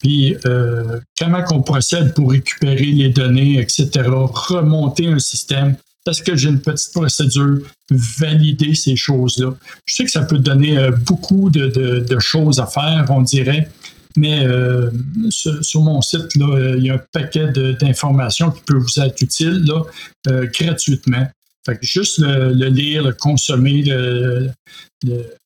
Puis 0.00 0.36
euh, 0.46 1.00
comment 1.18 1.42
qu'on 1.42 1.62
procède 1.62 2.14
pour 2.14 2.30
récupérer 2.30 2.86
les 2.86 3.08
données, 3.10 3.60
etc. 3.60 3.90
Remonter 4.06 5.06
un 5.06 5.18
système. 5.18 5.76
Est-ce 6.06 6.22
que 6.22 6.36
j'ai 6.36 6.50
une 6.50 6.60
petite 6.60 6.92
procédure? 6.92 7.60
Valider 7.90 8.74
ces 8.74 8.96
choses-là. 8.96 9.54
Je 9.86 9.94
sais 9.94 10.04
que 10.04 10.10
ça 10.10 10.22
peut 10.22 10.38
donner 10.38 10.76
euh, 10.76 10.90
beaucoup 10.90 11.50
de, 11.50 12.18
choses 12.18 12.60
à 12.60 12.66
faire, 12.66 13.06
on 13.08 13.22
dirait, 13.22 13.70
mais 14.16 14.44
euh, 14.44 14.90
sur, 15.30 15.80
mon 15.82 16.00
site, 16.00 16.36
là, 16.36 16.46
euh, 16.46 16.76
il 16.78 16.84
y 16.84 16.90
a 16.90 16.94
un 16.94 17.00
paquet 17.12 17.48
d'informations 17.80 18.50
qui 18.50 18.62
peut 18.62 18.76
vous 18.76 19.00
être 19.00 19.20
utile 19.20 19.64
là, 19.66 19.82
euh, 20.28 20.46
gratuitement. 20.52 21.26
Fait 21.66 21.76
que 21.76 21.86
juste 21.86 22.18
le, 22.18 22.68
lire, 22.68 23.02
le 23.02 23.12
consommer, 23.12 23.82
le, 23.82 24.50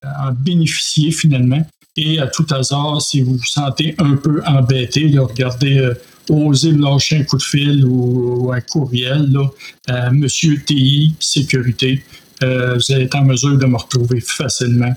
en 0.02 0.32
bénéficier 0.32 1.12
finalement. 1.12 1.64
Et 1.96 2.18
à 2.18 2.26
tout 2.26 2.46
hasard, 2.50 3.00
si 3.00 3.22
vous 3.22 3.36
vous 3.36 3.44
sentez 3.44 3.94
un 3.98 4.16
peu 4.16 4.42
embêté, 4.44 5.08
là, 5.08 5.22
regardez, 5.22 5.92
osez 6.28 6.72
me 6.72 6.82
lâcher 6.82 7.18
un 7.18 7.24
coup 7.24 7.38
de 7.38 7.42
fil 7.42 7.84
ou, 7.84 8.52
un 8.52 8.60
courriel 8.60 9.30
là, 9.32 9.48
à 9.86 10.10
Monsieur 10.10 10.60
TI 10.64 11.14
Sécurité. 11.20 12.02
vous 12.40 12.92
allez 12.92 13.04
être 13.04 13.16
en 13.16 13.24
mesure 13.24 13.56
de 13.56 13.66
me 13.66 13.76
retrouver 13.76 14.20
facilement. 14.20 14.94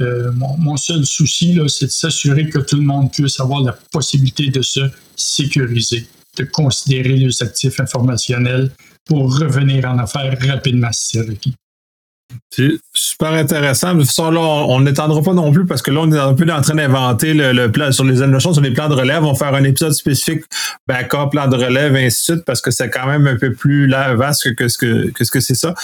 Euh, 0.00 0.32
mon, 0.32 0.76
seul 0.76 1.04
souci, 1.04 1.58
c'est 1.68 1.86
de 1.86 1.90
s'assurer 1.90 2.48
que 2.48 2.58
tout 2.58 2.76
le 2.76 2.82
monde 2.82 3.12
puisse 3.12 3.38
avoir 3.40 3.60
la 3.60 3.72
possibilité 3.72 4.48
de 4.48 4.62
se 4.62 4.80
sécuriser, 5.16 6.06
de 6.38 6.44
considérer 6.44 7.16
les 7.16 7.42
actifs 7.42 7.78
informationnels 7.78 8.70
pour 9.04 9.38
revenir 9.38 9.84
en 9.84 9.98
affaires 9.98 10.36
rapidement 10.40 10.92
si 10.92 11.18
c'est 11.18 11.20
requis. 11.20 11.54
Super 13.04 13.32
intéressant. 13.32 13.94
De 13.94 13.98
toute 13.98 14.06
façon, 14.06 14.30
là, 14.30 14.40
on 14.40 14.80
n'étendra 14.80 15.20
pas 15.22 15.32
non 15.32 15.50
plus 15.50 15.66
parce 15.66 15.82
que 15.82 15.90
là, 15.90 16.02
on 16.02 16.12
est 16.12 16.18
un 16.18 16.34
peu 16.34 16.48
en 16.52 16.60
train 16.60 16.76
d'inventer 16.76 17.34
le, 17.34 17.66
plan 17.66 17.90
sur 17.90 18.04
les 18.04 18.24
notions 18.24 18.52
sur 18.52 18.62
les 18.62 18.70
plans 18.70 18.88
de 18.88 18.94
relève. 18.94 19.24
On 19.24 19.32
va 19.32 19.34
faire 19.34 19.54
un 19.54 19.64
épisode 19.64 19.90
spécifique 19.92 20.44
backup, 20.86 21.30
plan 21.32 21.48
de 21.48 21.56
relève, 21.56 21.96
et 21.96 22.06
ainsi 22.06 22.18
de 22.30 22.36
suite, 22.36 22.44
parce 22.44 22.60
que 22.60 22.70
c'est 22.70 22.90
quand 22.90 23.08
même 23.08 23.26
un 23.26 23.36
peu 23.36 23.54
plus 23.54 23.90
vaste 23.90 24.54
que, 24.54 24.68
ce 24.68 24.78
que, 24.78 25.10
ce 25.20 25.30
que 25.32 25.40
c'est 25.40 25.56
ça. 25.56 25.74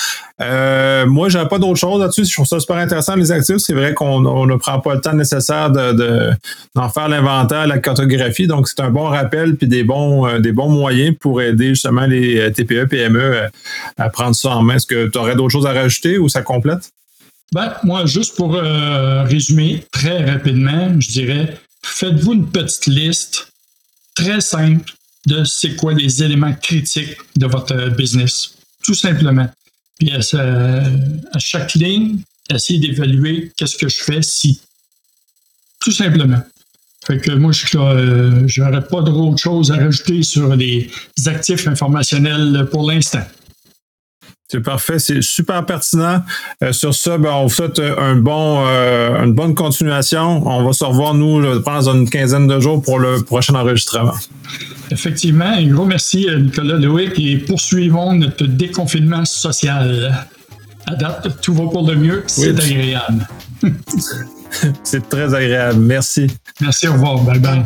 Euh, 0.40 1.07
moi, 1.07 1.28
j'ai 1.28 1.44
pas 1.50 1.59
d'autre 1.59 1.74
chose 1.74 2.00
là-dessus. 2.00 2.24
Je 2.24 2.33
trouve 2.33 2.46
ça 2.46 2.61
super 2.61 2.76
intéressant, 2.76 3.16
les 3.16 3.33
actifs. 3.33 3.59
C'est 3.59 3.74
vrai 3.74 3.94
qu'on 3.94 4.46
ne 4.46 4.54
prend 4.54 4.78
pas 4.78 4.94
le 4.94 5.00
temps 5.00 5.14
nécessaire 5.14 5.70
de, 5.70 6.31
d'en 6.76 6.88
faire 6.88 7.09
l'inventaire, 7.09 7.66
la 7.66 7.78
cartographie. 7.78 8.46
Donc, 8.46 8.68
c'est 8.68 8.78
un 8.78 8.90
bon 8.90 9.07
rappel 9.07 9.57
puis 9.57 9.66
des 9.66 9.83
bons, 9.83 10.24
euh, 10.24 10.38
des 10.38 10.52
bons 10.52 10.68
moyens 10.68 11.16
pour 11.18 11.42
aider 11.42 11.70
justement 11.70 12.07
les 12.07 12.38
euh, 12.38 12.50
TPE, 12.50 12.87
PME 12.88 13.20
euh, 13.20 13.48
à, 13.96 14.09
prendre 14.09 14.37
ça 14.37 14.50
en 14.50 14.62
main. 14.62 14.76
Est-ce 14.76 14.87
que 14.87 15.09
tu 15.09 15.18
aurais 15.18 15.35
d'autres 15.35 15.50
choses 15.50 15.66
à 15.66 15.72
rajouter 15.72 16.16
ou 16.18 16.28
ça 16.28 16.42
complète? 16.42 16.92
Ben, 17.53 17.75
moi, 17.83 18.05
juste 18.07 18.37
pour 18.37 18.55
euh, 18.55 19.25
résumer 19.25 19.83
très 19.91 20.31
rapidement, 20.31 21.01
je 21.01 21.11
dirais, 21.11 21.59
faites-vous 21.83 22.35
une 22.35 22.51
petite 22.51 22.87
liste 22.87 23.53
très 24.15 24.41
simple 24.41 24.93
de 25.27 25.45
c'est 25.45 25.75
quoi 25.77 25.95
les 25.95 26.23
éléments 26.23 26.53
critiques 26.55 27.17
de 27.37 27.47
votre 27.47 27.89
business. 27.91 28.55
Tout 28.83 28.95
simplement. 28.95 29.49
Puis 29.99 30.13
à, 30.13 31.39
chaque 31.39 31.75
ligne, 31.75 32.21
essayer 32.51 32.79
d'évaluer 32.79 33.53
qu'est-ce 33.57 33.77
que 33.77 33.89
je 33.89 33.97
fais 33.97 34.23
si. 34.23 34.61
Tout 35.81 35.93
simplement. 35.93 36.43
Fait 37.07 37.19
que 37.19 37.33
moi, 37.33 37.53
je 37.53 38.61
n'aurais 38.61 38.87
pas 38.87 39.03
d'autre 39.03 39.39
chose 39.39 39.71
à 39.71 39.77
rajouter 39.77 40.23
sur 40.23 40.55
les 40.55 40.91
actifs 41.27 41.67
informationnels 41.67 42.69
pour 42.71 42.89
l'instant. 42.89 43.25
C'est 44.51 44.61
parfait, 44.61 44.99
c'est 44.99 45.21
super 45.23 45.67
pertinent. 45.67 46.23
Euh, 46.65 46.73
sur 46.73 46.95
ça, 46.95 47.19
ben, 47.19 47.31
on 47.33 47.47
vous 47.47 47.55
souhaite 47.55 47.79
un 47.81 48.17
bon, 48.17 48.65
euh, 48.67 49.23
une 49.23 49.35
bonne 49.35 49.55
continuation. 49.55 50.47
On 50.47 50.65
va 50.65 50.73
se 50.73 50.85
revoir, 50.85 51.13
nous, 51.13 51.43
je 51.43 51.59
pense, 51.59 51.85
dans 51.85 51.95
une 51.95 52.09
quinzaine 52.09 52.47
de 52.47 52.59
jours 52.59 52.83
pour 52.83 52.99
le 52.99 53.23
prochain 53.23 53.55
enregistrement. 53.55 54.15
Effectivement, 54.91 55.45
un 55.45 55.67
gros 55.67 55.85
merci, 55.85 56.27
euh, 56.31 56.39
Nicolas 56.39 56.77
Loïc, 56.77 57.19
et 57.19 57.37
poursuivons 57.37 58.15
notre 58.15 58.47
déconfinement 58.47 59.27
social. 59.27 60.27
À 60.87 60.95
date, 60.95 61.43
tout 61.43 61.53
va 61.53 61.65
pour 61.65 61.87
le 61.87 61.97
mieux, 61.97 62.25
c'est 62.27 62.59
agréable. 62.59 63.29
c'est 64.83 65.07
très 65.11 65.35
agréable. 65.35 65.81
Merci. 65.81 66.29
Merci, 66.63 66.89
au 66.89 66.95
revoir. 66.95 67.19
Bye 67.19 67.39
bye. 67.39 67.65